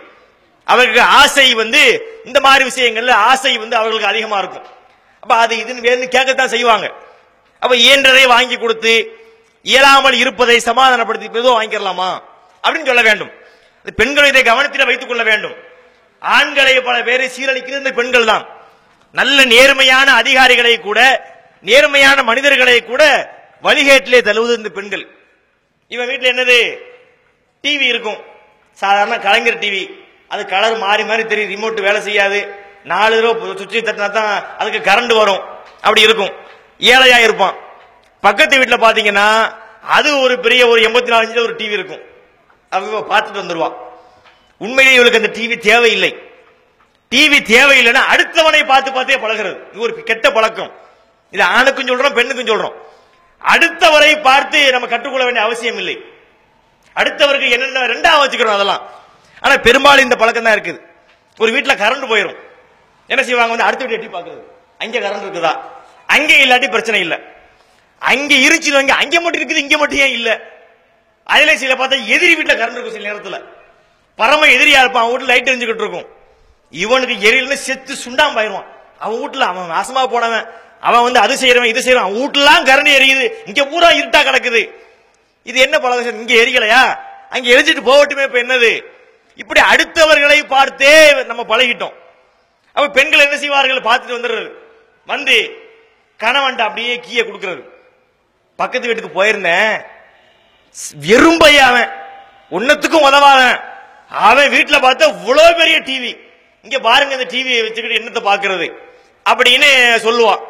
[0.65, 1.83] அவர்களுக்கு ஆசை வந்து
[2.25, 4.67] இந்த மாதிரி விஷயங்கள்ல ஆசை வந்து அவர்களுக்கு அதிகமா இருக்கும்.
[5.21, 6.93] அப்ப அது இதுன்னு வேணும்னு கேட்கத்தான் செய்வாங்க.
[7.61, 9.19] அப்ப இயன்றதை வாங்கி கொடுத்து
[9.63, 12.23] இயலாமல் இருப்பதை சமாதானப்படுத்தி ஏதோ வாங்கிக்கலாமா?
[12.63, 13.31] அப்படின்னு சொல்ல வேண்டும்.
[13.97, 15.55] பெண்கள் இதை கவனத்தில் வைத்துக் கொள்ள வேண்டும்.
[16.21, 18.49] ஆண்களை பல பேரை சீரழிக்கிறது இந்த பெண்கள் தான்.
[19.13, 21.01] நல்ல நேர்மையான அதிகாரிகளை கூட
[21.63, 23.33] நேர்மையான மனிதர்களை கூட
[23.63, 25.07] வழிகேட்டிலே தழுவுது இந்த பெண்கள்.
[25.89, 26.93] இவன் வீட்டில் என்னது?
[27.65, 28.19] டிவி இருக்கும்.
[28.83, 29.83] சாதாரண கலைஞர் டிவி
[30.33, 32.39] அது கலர் மாறி மாறி தெரியும் ரிமோட் வேலை செய்யாது.
[32.93, 35.43] நாலு தடவை சுவிட்ச் தட்டினா தான் அதுக்கு கரண்ட் வரும்.
[35.77, 36.33] அப்படி இருக்கும்.
[36.79, 37.55] ஏழையா இருப்பான்.
[38.21, 39.29] பக்கத்து வீட்டில் பார்த்தீங்கன்னா
[39.97, 42.03] அது ஒரு பெரிய ஒரு எண்பத்தி நாலு இன்ச்சில் ஒரு டிவி இருக்கும்.
[42.71, 43.75] அவங்க பார்த்துட்டு வந்துடுவான்
[44.65, 46.13] உண்மையிலேயே இவளுக்கு அந்த டிவி தேவையில்லை.
[47.11, 49.57] டிவி தேவையில்லைன்னா அடுத்தவனை பார்த்து பார்த்தே பழகிறது.
[49.73, 50.73] இது ஒரு கெட்ட பழக்கம்.
[51.31, 52.75] இது ஆணுக்கும் சொல்றோம் பெண்ணுக்கும் சொல்றோம்.
[53.53, 55.97] அடுத்தவரை பார்த்து நம்ம கற்றுக்கொள்ள வேண்டிய அவசியம் இல்லை
[57.01, 58.83] அடுத்தவருக்கு என்னென்ன ரெண்டாவது வச்சுக்கிறோம் அதெல்லாம்.
[59.45, 60.81] ஆனா பெரும்பாலும் இந்த பழக்கம் தான் இருக்குது.
[61.43, 62.39] ஒரு வீட்டுல கரண்ட் போயிடும்
[63.13, 63.53] என்ன செய்வாங்க?
[63.55, 64.43] வந்து அடுத்த வீட்டு எட்டி பார்க்குறது.
[64.83, 65.53] அங்கே கரண்ட் இருக்குதா?
[66.15, 67.19] அங்கே இல்லாட்டி பிரச்சனை இல்லை.
[68.13, 70.31] அங்கே இருந்துச்சு அங்கே அங்கே மட்டும் இருக்குது இங்கே மட்டும் ஏன் இல்ல?
[71.35, 73.39] அதில் சில பார்த்தா எதிரி வீட்டுல கரண்ட் இருக்கும் சில நேரத்துல.
[74.21, 75.05] பரம எதிரியா இருப்பான்.
[75.05, 76.09] அவன் வீட்டுல லைட் எரிஞ்சுக்கிட்டு இருக்கும்.
[76.83, 78.69] இவனுக்கு எரியலன்னு செத்து சுண்டாம்பாயிருவான்
[79.05, 80.47] அவன் வீட்டில் அவன் நாசமாக போனவன்.
[80.89, 83.27] அவன் வந்து அது செய்யறவன் இது செய்யறான் அவன் வீட்டுலாம் கரண்ட் எரியுது.
[83.51, 84.63] இங்க பூரா இருட்டா கிடக்குது.
[85.45, 86.83] இது என்ன பழக்கம் இங்க எரிக்கலையா?
[87.31, 88.85] அங்க எரிஞ்சிட்டு போகட்டுமே இப்ப என்னது?
[89.37, 91.95] இப்படி அடுத்தவர்களை பார்த்தே நம்ம பழகிட்டோம்.
[92.73, 93.87] அப்ப பெண்கள் என்ன செய்வார்கள்?
[93.89, 94.51] பார்த்துட்டு வந்துடுறது.
[95.07, 95.37] வந்து
[96.19, 97.63] கணவன்ட்ட அப்படியே கீய கொடுக்கறது.
[98.57, 99.85] பக்கத்து வீட்டுக்கு போயிருந்தேன்.
[101.09, 101.91] வெறும்பைய அவன்.
[102.51, 103.61] ஒன்னத்துக்கும் உதவாதன்
[104.09, 106.13] அவன் வீட்டுல பார்த்தா இவ்வளவு பெரிய டிவி
[106.63, 108.67] இங்க பாருங்க இந்த டிவியை வச்சுக்கிட்டு என்னத்தை பாக்குறது
[109.31, 109.69] அப்படின்னு
[110.07, 110.43] சொல்லுவான்.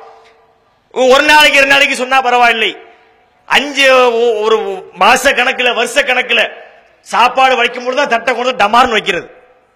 [0.93, 2.73] ஒரு நாளைக்கு ரெண்டு நாளைக்கு சொன்னா பரவாயில்லை.
[3.47, 3.87] அஞ்சு
[4.41, 4.57] ஒரு
[4.99, 6.51] மாச கணக்குல வருஷ கணக்குல
[7.01, 9.27] சாப்பாடு வைக்கும் பொழுது தான் தட்டை கொண்டு டமார்னு வைக்கிறது.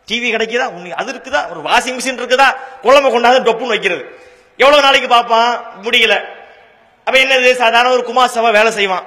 [0.09, 0.67] டிவி கிடைக்குதா?
[0.67, 1.51] உனக்கு அது இருக்குதா?
[1.51, 2.57] ஒரு வாஷிங் மிஷின் இருக்குதா?
[2.83, 4.19] குழம்பு கொண்டாந்து டொப்புன்னு வைக்கிறது.
[4.57, 5.81] எவ்வளவு நாளைக்கு பார்ப்பான்?
[5.83, 6.25] முடியல.
[7.05, 7.55] அப்ப என்னது?
[7.55, 9.07] சாதாரண ஒரு குமார் சபா வேலை செய்வான்.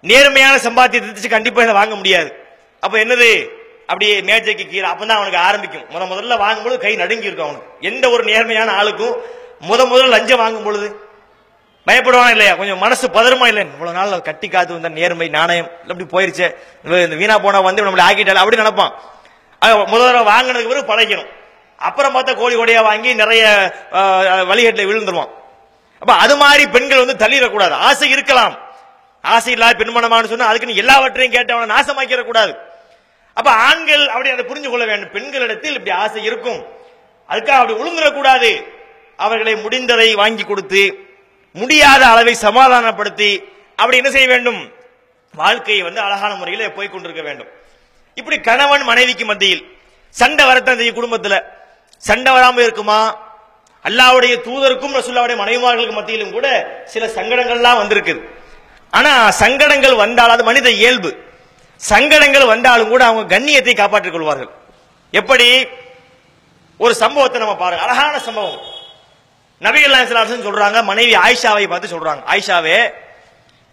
[0.00, 2.44] நேர்மையான சம்பாத்தியத்தை வச்சு கண்டிப்பா இதை வாங்க முடியாது.
[2.80, 3.48] அப்ப என்னது?
[3.80, 5.84] அப்படியே மேஜைக்கு கீழே அப்பதான் அவனுக்கு ஆரம்பிக்கும்.
[5.94, 7.70] முத முதல்ல வாங்கும்போது கை நடுங்கி இருக்கும் அவனுக்கு.
[7.80, 9.14] எந்த ஒரு நேர்மையான ஆளுக்கும்
[9.68, 11.07] முத முதல்ல லஞ்சம் வாங்கும் பொழுது
[11.88, 12.54] பயப்படுவானா இல்லையா?
[12.60, 16.46] கொஞ்சம் மனசு பதறுமா இல்லை இவ்வளவு நாள் கட்டி காத்து வந்த நேர்மை நாணயம் அப்படி போயிருச்சு.
[17.06, 18.94] இந்த வீணா போனா வந்து நம்மளை ஆக்கிட்டால அப்படி நினைப்பான்.
[19.62, 21.28] அது முதல் தடவை வாங்கினதுக்கு பிறகு பழகிடும்.
[21.88, 23.42] அப்புறம் பார்த்தா கோழி கோடியா வாங்கி நிறைய
[24.50, 25.32] வழிகட்டில் விழுந்துருவான்.
[26.02, 27.74] அப்ப அது மாதிரி பெண்கள் வந்து தள்ளிடக்கூடாது.
[27.88, 28.54] ஆசை இருக்கலாம்.
[29.24, 32.52] ஆசை இல்லாத பெண்மணமானு சொன்னா அதுக்குன்னு எல்லாவற்றையும் கேட்டு அவனை நாசமாக்கிட கூடாது
[33.36, 35.12] அப்ப ஆண்கள் அப்படி அதை புரிஞ்சு கொள்ள வேண்டும்.
[35.16, 36.60] பெண்களிடத்தில் இப்படி ஆசை இருக்கும்.
[37.28, 38.50] அதுக்காக அப்படி உளுந்துடக்கூடாது
[39.26, 40.82] அவர்களை முடிந்ததை வாங்கி கொடுத்து
[41.60, 43.30] முடியாத அளவை சமாதானப்படுத்தி
[43.80, 44.60] அப்படி என்ன செய்ய வேண்டும்?
[45.34, 47.50] வாழ்க்கையை வந்து அழகான முறையில் போய்கொண்டிருக்க வேண்டும்.
[48.18, 49.62] இப்படி கணவன் மனைவிக்கு மத்தியில்
[50.14, 51.44] சண்டை வரத்தான் செய்யும் குடும்பத்தில்.
[52.02, 53.00] சண்டை வராமல் இருக்குமா?
[53.84, 56.46] அல்லாவுடைய தூதருக்கும் ரசுல்லாவுடைய மனைவிமார்களுக்கு மத்தியிலும் கூட
[56.92, 58.20] சில சங்கடங்கள்லாம் வந்திருக்குது.
[58.90, 61.10] ஆனா சங்கடங்கள் வந்தால் அது மனித இயல்பு.
[61.80, 64.50] சங்கடங்கள் வந்தாலும் கூட அவங்க கண்ணியத்தை காப்பாற்றிக் கொள்வார்கள்.
[65.10, 65.48] எப்படி?
[66.84, 67.84] ஒரு சம்பவத்தை நம்ம பாருங்க.
[67.84, 68.58] அழகான சம்பவம்.
[69.64, 72.22] நபிகள் நாயகம் சொல்றாங்க மனைவி ஆயிஷாவை பார்த்து சொல்றாங்க.
[72.32, 72.78] ஆயிஷாவே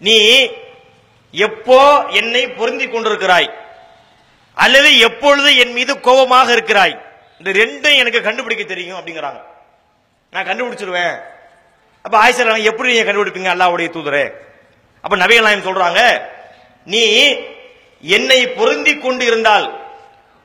[0.06, 0.16] நீ
[1.34, 1.80] எப்போ
[2.20, 3.48] என்னை பொருந்தி கொண்டிருக்கிறாய்?
[4.56, 6.94] அல்லது எப்பொழுது என் மீது கோபமாக இருக்கிறாய்?
[7.38, 9.40] இந்த ரெண்டும் எனக்கு கண்டுபிடிக்க தெரியும் அப்படிங்கிறாங்க.
[10.32, 11.14] நான் கண்டுபிடிச்சிருவேன்.
[12.04, 14.24] அப்ப ஆயிஷா எப்படி நீங்க கண்டுபிடிப்பீங்க அல்லாவுடைய தூதரே?
[15.04, 16.00] அப்ப நபிகள் நாயகம் சொல்றாங்க
[16.86, 17.04] நீ
[18.04, 19.66] என்னை பொருந்தி கொண்டு இருந்தால்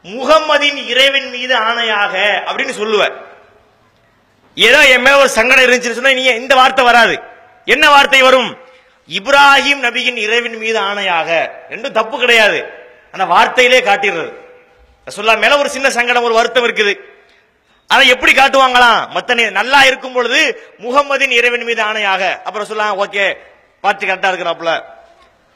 [0.06, 2.14] முகம்மதின் இறைவன் மீது ஆணையாக
[2.48, 3.16] அப்படின்னு சொல்லுவேன்
[4.56, 7.20] ஏதோ என் மேல ஒரு சங்கடம் இருந்துச்சுன்னு சொன்னா நீ இந்த வார்த்தை வராது.
[7.66, 8.58] என்ன வார்த்தை வரும்?
[9.10, 11.50] இப்ராஹிம் நபியின் இறைவன் மீது ஆணையாக.
[11.70, 12.66] ரெண்டும் தப்பு கிடையாது.
[13.12, 14.34] அந்த வார்த்தையிலே காட்டிடுறது.
[15.06, 16.96] ரசூல்லா மேல ஒரு சின்ன சங்கடம் ஒரு வருத்தம் இருக்குது.
[17.88, 19.08] அதை எப்படி காட்டுவாங்களாம்?
[19.14, 22.42] மத்த நே- நல்லா இருக்கும் பொழுது முகமதின் இறைவன் மீது ஆணையாக.
[22.42, 23.38] அப்புறம் சொல்லலாம் ஓகே
[23.82, 24.84] பார்த்து கரெக்டா இருக்கிறாப்புல.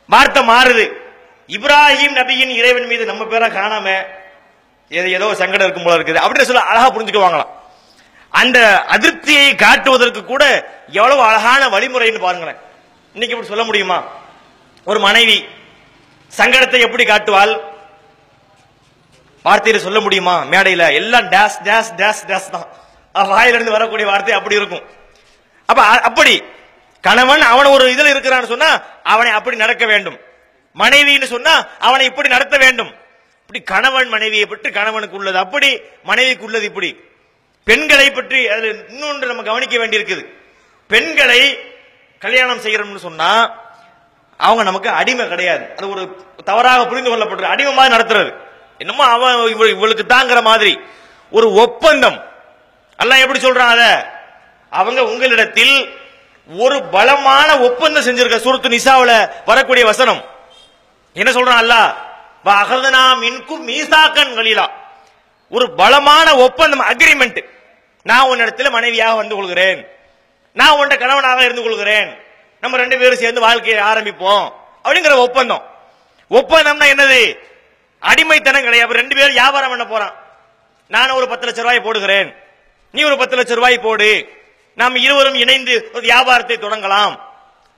[0.07, 0.91] வார்த்தை மாறுது.
[1.47, 4.03] இப்ராஹிம் நபியின் இறைவன் மீது நம்ம பேரை காணாம
[4.89, 6.23] ஏதோ ஏதோ சங்கடம் இருக்கும் போல இருக்குது.
[6.23, 7.54] அப்படின்னு சொல்ல அழகா புரிஞ்சுக்குவாங்களாம்.
[8.35, 12.55] அந்த அதிருப்தியை காட்டுவதற்கு கூட எவ்வளவு அழகான வழிமுறைன்னு பாருங்களேன்.
[13.13, 14.03] இன்னைக்கு இப்படி சொல்ல முடியுமா?
[14.83, 15.45] ஒரு மனைவி
[16.37, 17.61] சங்கடத்தை எப்படி காட்டுவாள்?
[19.45, 20.43] வார்த்தையில சொல்ல முடியுமா?
[20.43, 22.67] மேடையில எல்லாம் டேஸ் டேஸ் டேஸ் டேஸ் தான்.
[23.27, 24.81] வாயிலிருந்து வரக்கூடிய வார்த்தை அப்படி இருக்கும்.
[25.65, 26.43] அப்ப அ- அப்படி
[27.01, 30.19] கணவன் அவன் ஒரு இதுல இருக்கிறான்னு சொன்னா அவனை அப்படி நடக்க வேண்டும்.
[30.77, 32.93] மனைவின்னு சொன்னா அவனை இப்படி நடத்த வேண்டும்.
[33.41, 35.37] இப்படி கணவன் மனைவியை பற்றி கணவனுக்கு உள்ளது.
[35.37, 37.13] அப்படி மனைவிக்கு உள்ளது இப்படி.
[37.65, 40.25] பெண்களை பற்றி அதில் இன்னொன்று நம்ம கவனிக்க வேண்டியிருக்குது.
[40.87, 41.59] பெண்களை
[42.19, 43.61] கல்யாணம் செய்யறோம்னு சொன்னா
[44.37, 45.65] அவங்க நமக்கு அடிமை கிடையாது.
[45.77, 48.33] அது ஒரு தவறாக புரிந்து கொள்ளப்படுற அடிமை மாதிரி நடத்துறது.
[48.77, 50.79] என்னமோ அவன் இவளுக்கு தாங்கிற மாதிரி.
[51.31, 52.23] ஒரு ஒப்பந்தம்.
[52.97, 54.11] எல்லாம் எப்படி சொல்றான் அத?
[54.69, 55.97] அவங்க உங்களிடத்தில்
[56.47, 60.25] ஒரு பலமான ஒப்பந்தம் செஞ்சிருக்க சுருத்து நிசாவுல வரக்கூடிய வசனம்.
[61.13, 61.93] என்ன சொல்றான் அல்லாஹ்?
[62.49, 64.67] அகதனா மின்கும் மீசாக்கன் கலீலா.
[65.49, 67.53] ஒரு பலமான ஒப்பந்தம் அக்ரிமெண்ட்
[68.05, 69.87] நான் உன்னிடத்துல மனைவியாக வந்து கொள்கிறேன்.
[70.53, 72.17] நான் உன்ட கணவனாக இருந்து கொள்கிறேன்.
[72.61, 74.51] நம்ம ரெண்டு பேரும் சேர்ந்து வாழ்க்கையை ஆரம்பிப்போம்.
[74.83, 75.73] அப்படிங்கிற ஒப்பந்தம்.
[76.29, 77.37] ஒப்பந்தம்னா என்னது?
[77.99, 78.93] அடிமைத்தனம் கிடையாது.
[78.93, 80.13] ரெண்டு பேரும் வியாபாரம் பண்ண போறான்.
[80.87, 82.35] நான் ஒரு பத்து லட்சம் ரூபாய் போடுகிறேன்.
[82.91, 84.29] நீ ஒரு பத்து லட்சம் ரூபாய் போடு.
[84.75, 87.19] நாம் இருவரும் இணைந்து ஒரு வியாபாரத்தை தொடங்கலாம்.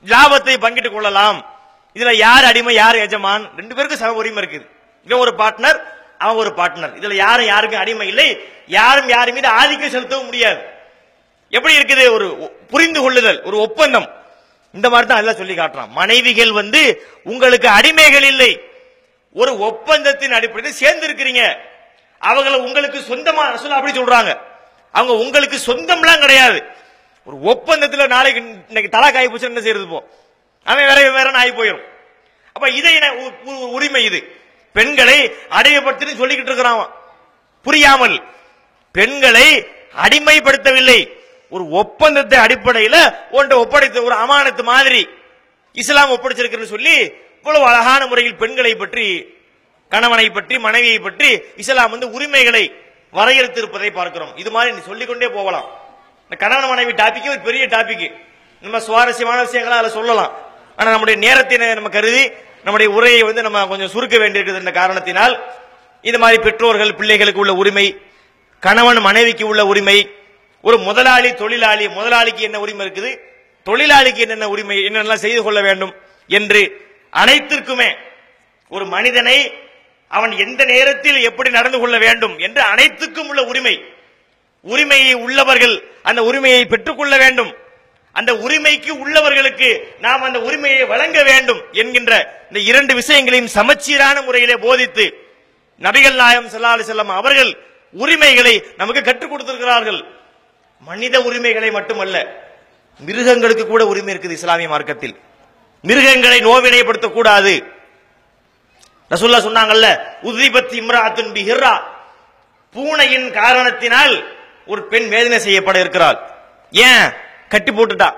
[0.06, 1.46] லாபத்தை பங்கிட்டுக் கொள்ளலாம்.
[1.94, 3.50] இதுல யார் அடிமை யார் எஜமான்?
[3.58, 4.68] ரெண்டு பேருக்கும் சம உரிமை இருக்குது.
[5.06, 8.40] இவன் ஒரு பார்ட்னர் அவன் ஒரு பார்ட்னர் இதுல யாரும் யாருக்கும் அடிமை இல்லை.
[8.68, 10.62] யாரும் யாரும் மீது ஆதிக்கம் செலுத்தவும் முடியாது.
[11.50, 12.12] எப்படி இருக்குது?
[12.12, 14.12] ஒரு புரிந்து கொள்ளுதல் ஒரு ஒப்பந்தம்.
[14.74, 15.90] இந்த மாதிரி தான் எல்லாம் சொல்லி காட்டுறான்.
[15.90, 18.60] மனைவிகள் வந்து உங்களுக்கு அடிமைகள் இல்லை.
[19.34, 21.58] ஒரு ஒப்பந்தத்தின் அடிப்படையில் சேர்ந்து இருக்கிறீங்க
[22.22, 24.38] அவங்கள உங்களுக்கு சொந்தமா ரசூல் அப்படி சொல்றாங்க.
[24.92, 26.64] அவங்க உங்களுக்கு சொந்தம்லாம் கிடையாது.
[27.24, 30.08] ஒரு ஒப்பந்தத்தில் நாளைக்கு இன்னைக்கு தலா காய் போச்சு என்ன செய்யறது போ
[30.64, 31.84] அவன் வேற வேற ஆகி போயிடும்
[32.54, 34.47] அப்ப இதை என்ன உ- உரிமை இது?
[34.78, 35.20] பெண்களை
[35.58, 36.82] அடிமைப்படுத்தி சொல்லிக்கிட்டு இருக்கிறான்
[37.66, 38.18] புரியாமல்
[38.96, 39.48] பெண்களை
[40.04, 41.00] அடிமைப்படுத்தவில்லை.
[41.54, 43.02] ஒரு ஒப்பந்தத்தை அடிப்படையில்
[43.38, 45.02] ஒன்றை ஒப்படைத்த ஒரு அமானத்து மாதிரி
[45.82, 46.96] இஸ்லாம் ஒப்படைச்சிருக்குன்னு சொல்லி
[47.40, 49.06] இவ்வளவு அழகான முறையில் பெண்களை பற்றி
[49.92, 51.30] கணவனை பற்றி மனைவியை பற்றி
[51.62, 52.64] இஸ்லாம் வந்து உரிமைகளை
[53.18, 54.34] வரையறுத்திருப்பதை பார்க்கிறோம்.
[54.42, 55.68] இது மாதிரி நீ சொல்லிக்கொண்டே போகலாம்.
[56.26, 58.08] இந்த கணவன் மனைவி டாபிக் ஒரு பெரிய டாபிக்
[58.64, 60.34] நம்ம சுவாரஸ்யமான விஷயங்களை அதில் சொல்லலாம்.
[60.78, 62.24] ஆனால் நம்முடைய நேரத்தினை நம்ம கருதி
[62.68, 65.34] நம்முடைய உரையை வந்து நம்ம கொஞ்சம் சுருக்க வேண்டியிருக்கிறது என்ற காரணத்தினால்.
[66.10, 67.86] இது மாதிரி பெற்றோர்கள் பிள்ளைகளுக்கு உள்ள உரிமை
[68.64, 69.98] கணவன் மனைவிக்கு உள்ள உரிமை
[70.68, 73.12] ஒரு முதலாளி தொழிலாளி முதலாளிக்கு என்ன உரிமை இருக்குது
[73.68, 75.94] தொழிலாளிக்கு என்னென்ன உரிமை என்னென்னலாம் செய்து கொள்ள வேண்டும்
[76.40, 76.62] என்று
[77.14, 77.90] அனைத்திற்குமே
[78.72, 79.38] ஒரு மனிதனை
[80.18, 83.76] அவன் எந்த நேரத்தில் எப்படி நடந்து கொள்ள வேண்டும் என்று அனைத்துக்கும் உள்ள உரிமை.
[84.66, 85.76] உரிமையை உள்ளவர்கள்
[86.10, 87.52] அந்த உரிமையை பெற்றுக்கொள்ள வேண்டும்.
[88.20, 89.70] அந்த உரிமைக்கு உள்ளவர்களுக்கு
[90.06, 92.14] நாம் அந்த உரிமையை வழங்க வேண்டும் என்கின்ற
[92.50, 95.06] இந்த இரண்டு விஷயங்களையும் சமச்சீரான முறையிலே போதித்து
[95.86, 97.52] நபிகள் நாயம் ஸல்லல்லாஹு அலைஹி அவர்கள்
[98.04, 100.00] உரிமைகளை நமக்கு கற்றுக் கொடுத்திருக்கிறார்கள்.
[100.88, 102.16] மனித உரிமைகளை மட்டுமல்ல
[103.08, 105.16] மிருகங்களுக்கு கூட உரிமை இருக்குது இஸ்லாமிய மார்க்கத்தில்.
[105.90, 107.54] மிருகங்களை நோவினைப்படுத்த கூடாது
[109.12, 109.88] ரசுல்லா சொன்னாங்கல்ல
[110.30, 111.74] உதிபத் இம்ராத்துன் பிஹிர்ரா.
[112.76, 114.16] பூனையின் காரணத்தினால்
[114.72, 116.18] ஒரு பெண் வேதனை செய்யப்பட இருக்கிறாள்.
[116.88, 117.08] ஏன்?
[117.50, 118.10] கட்டி போட்டுட்டா.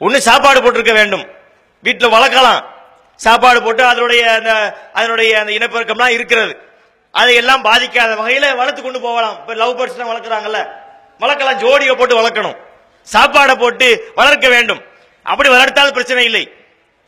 [0.00, 1.26] ஒண்ணு சாப்பாடு போட்டிருக்க வேண்டும்.
[1.84, 2.64] வீட்டுல வளர்க்கலாம்.
[3.16, 6.60] சாப்பாடு போட்டு அதனுடைய அந்த அதனுடைய அந்த இனப்பெருக்கம்லாம் இருக்கிறது.
[7.12, 9.36] அதையெல்லாம் பாதிக்காத வகையில வளர்த்து கொண்டு போகலாம்.
[9.40, 10.60] இப்ப லவ் பேர்ட்ஸ் வளர்க்குறாங்கல்ல.
[11.20, 12.56] வளர்க்கலாம் ஜோடியை போட்டு வளர்க்கணும்.
[13.12, 14.80] சாப்பாடை போட்டு வளர்க்க வேண்டும்.
[15.22, 16.52] அப்படி வளர்த்தால் பிரச்சனை இல்லை.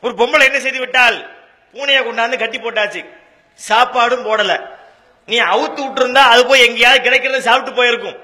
[0.02, 1.30] ஒரு பொம்பளை என்ன செய்து விட்டால்
[1.74, 3.06] பூனையை கொண்டாந்து கட்டி போட்டாச்சு.
[3.68, 4.66] சாப்பாடும் போடல.
[5.26, 8.16] நீ அவுத்து விட்டுருந்தா அது போய் எங்கேயாவது கிடைக்கிறது சாப்பிட்டு போயிருக்கும்.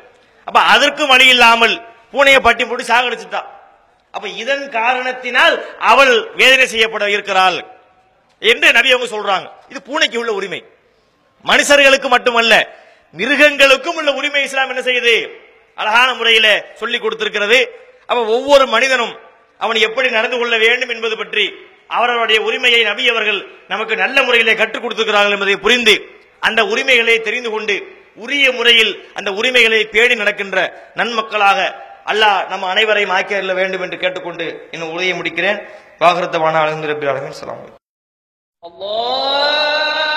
[0.44, 1.82] அப்ப அதற்கும் வழி இல்லாமல்
[2.14, 3.50] பூனையை பட்டி போட்டு சாகடிச்சுட்டான்
[4.14, 5.54] அப்ப இதன் காரணத்தினால்
[5.90, 7.56] அவள் வேதனை செய்யப்பட இருக்கிறாள்
[8.50, 9.46] என்று நபி அவங்க சொல்றாங்க.
[9.72, 10.60] இது பூனைக்கு உள்ள உரிமை.
[11.50, 12.54] மனுஷர்களுக்கு மட்டுமல்ல
[13.18, 15.14] மிருகங்களுக்கும் உள்ள உரிமை இஸ்லாம் என்ன செய்யுது?
[15.80, 16.48] அழகான முறையில
[16.80, 17.58] சொல்லி கொடுத்திருக்கிறது.
[18.08, 19.14] அப்ப ஒவ்வொரு மனிதனும்
[19.64, 21.44] அவன் எப்படி நடந்து கொள்ள வேண்டும் என்பது பற்றி
[21.96, 23.40] அவர்களுடைய உரிமையை நபி அவர்கள்
[23.72, 25.94] நமக்கு நல்ல முறையிலே கற்றுக் கொடுத்திருக்கிறார்கள் என்பதை புரிந்து
[26.48, 27.76] அந்த உரிமைகளை தெரிந்து கொண்டு
[28.24, 30.58] உரிய முறையில் அந்த உரிமைகளை பேடி நடக்கின்ற
[31.00, 31.58] நன்மக்களாக
[32.06, 35.58] அல்லாஹ் நம்ம அனைவரையும் ஆக்கியரில் வேண்டும் என்று கேட்டுக்கொண்டு இன்னும் உதவி முடிக்கிறேன்.
[36.00, 37.62] வாகரத்தவான அலந்து ரபி அலமின் சலாம்
[38.62, 40.13] அல்லாஹ்!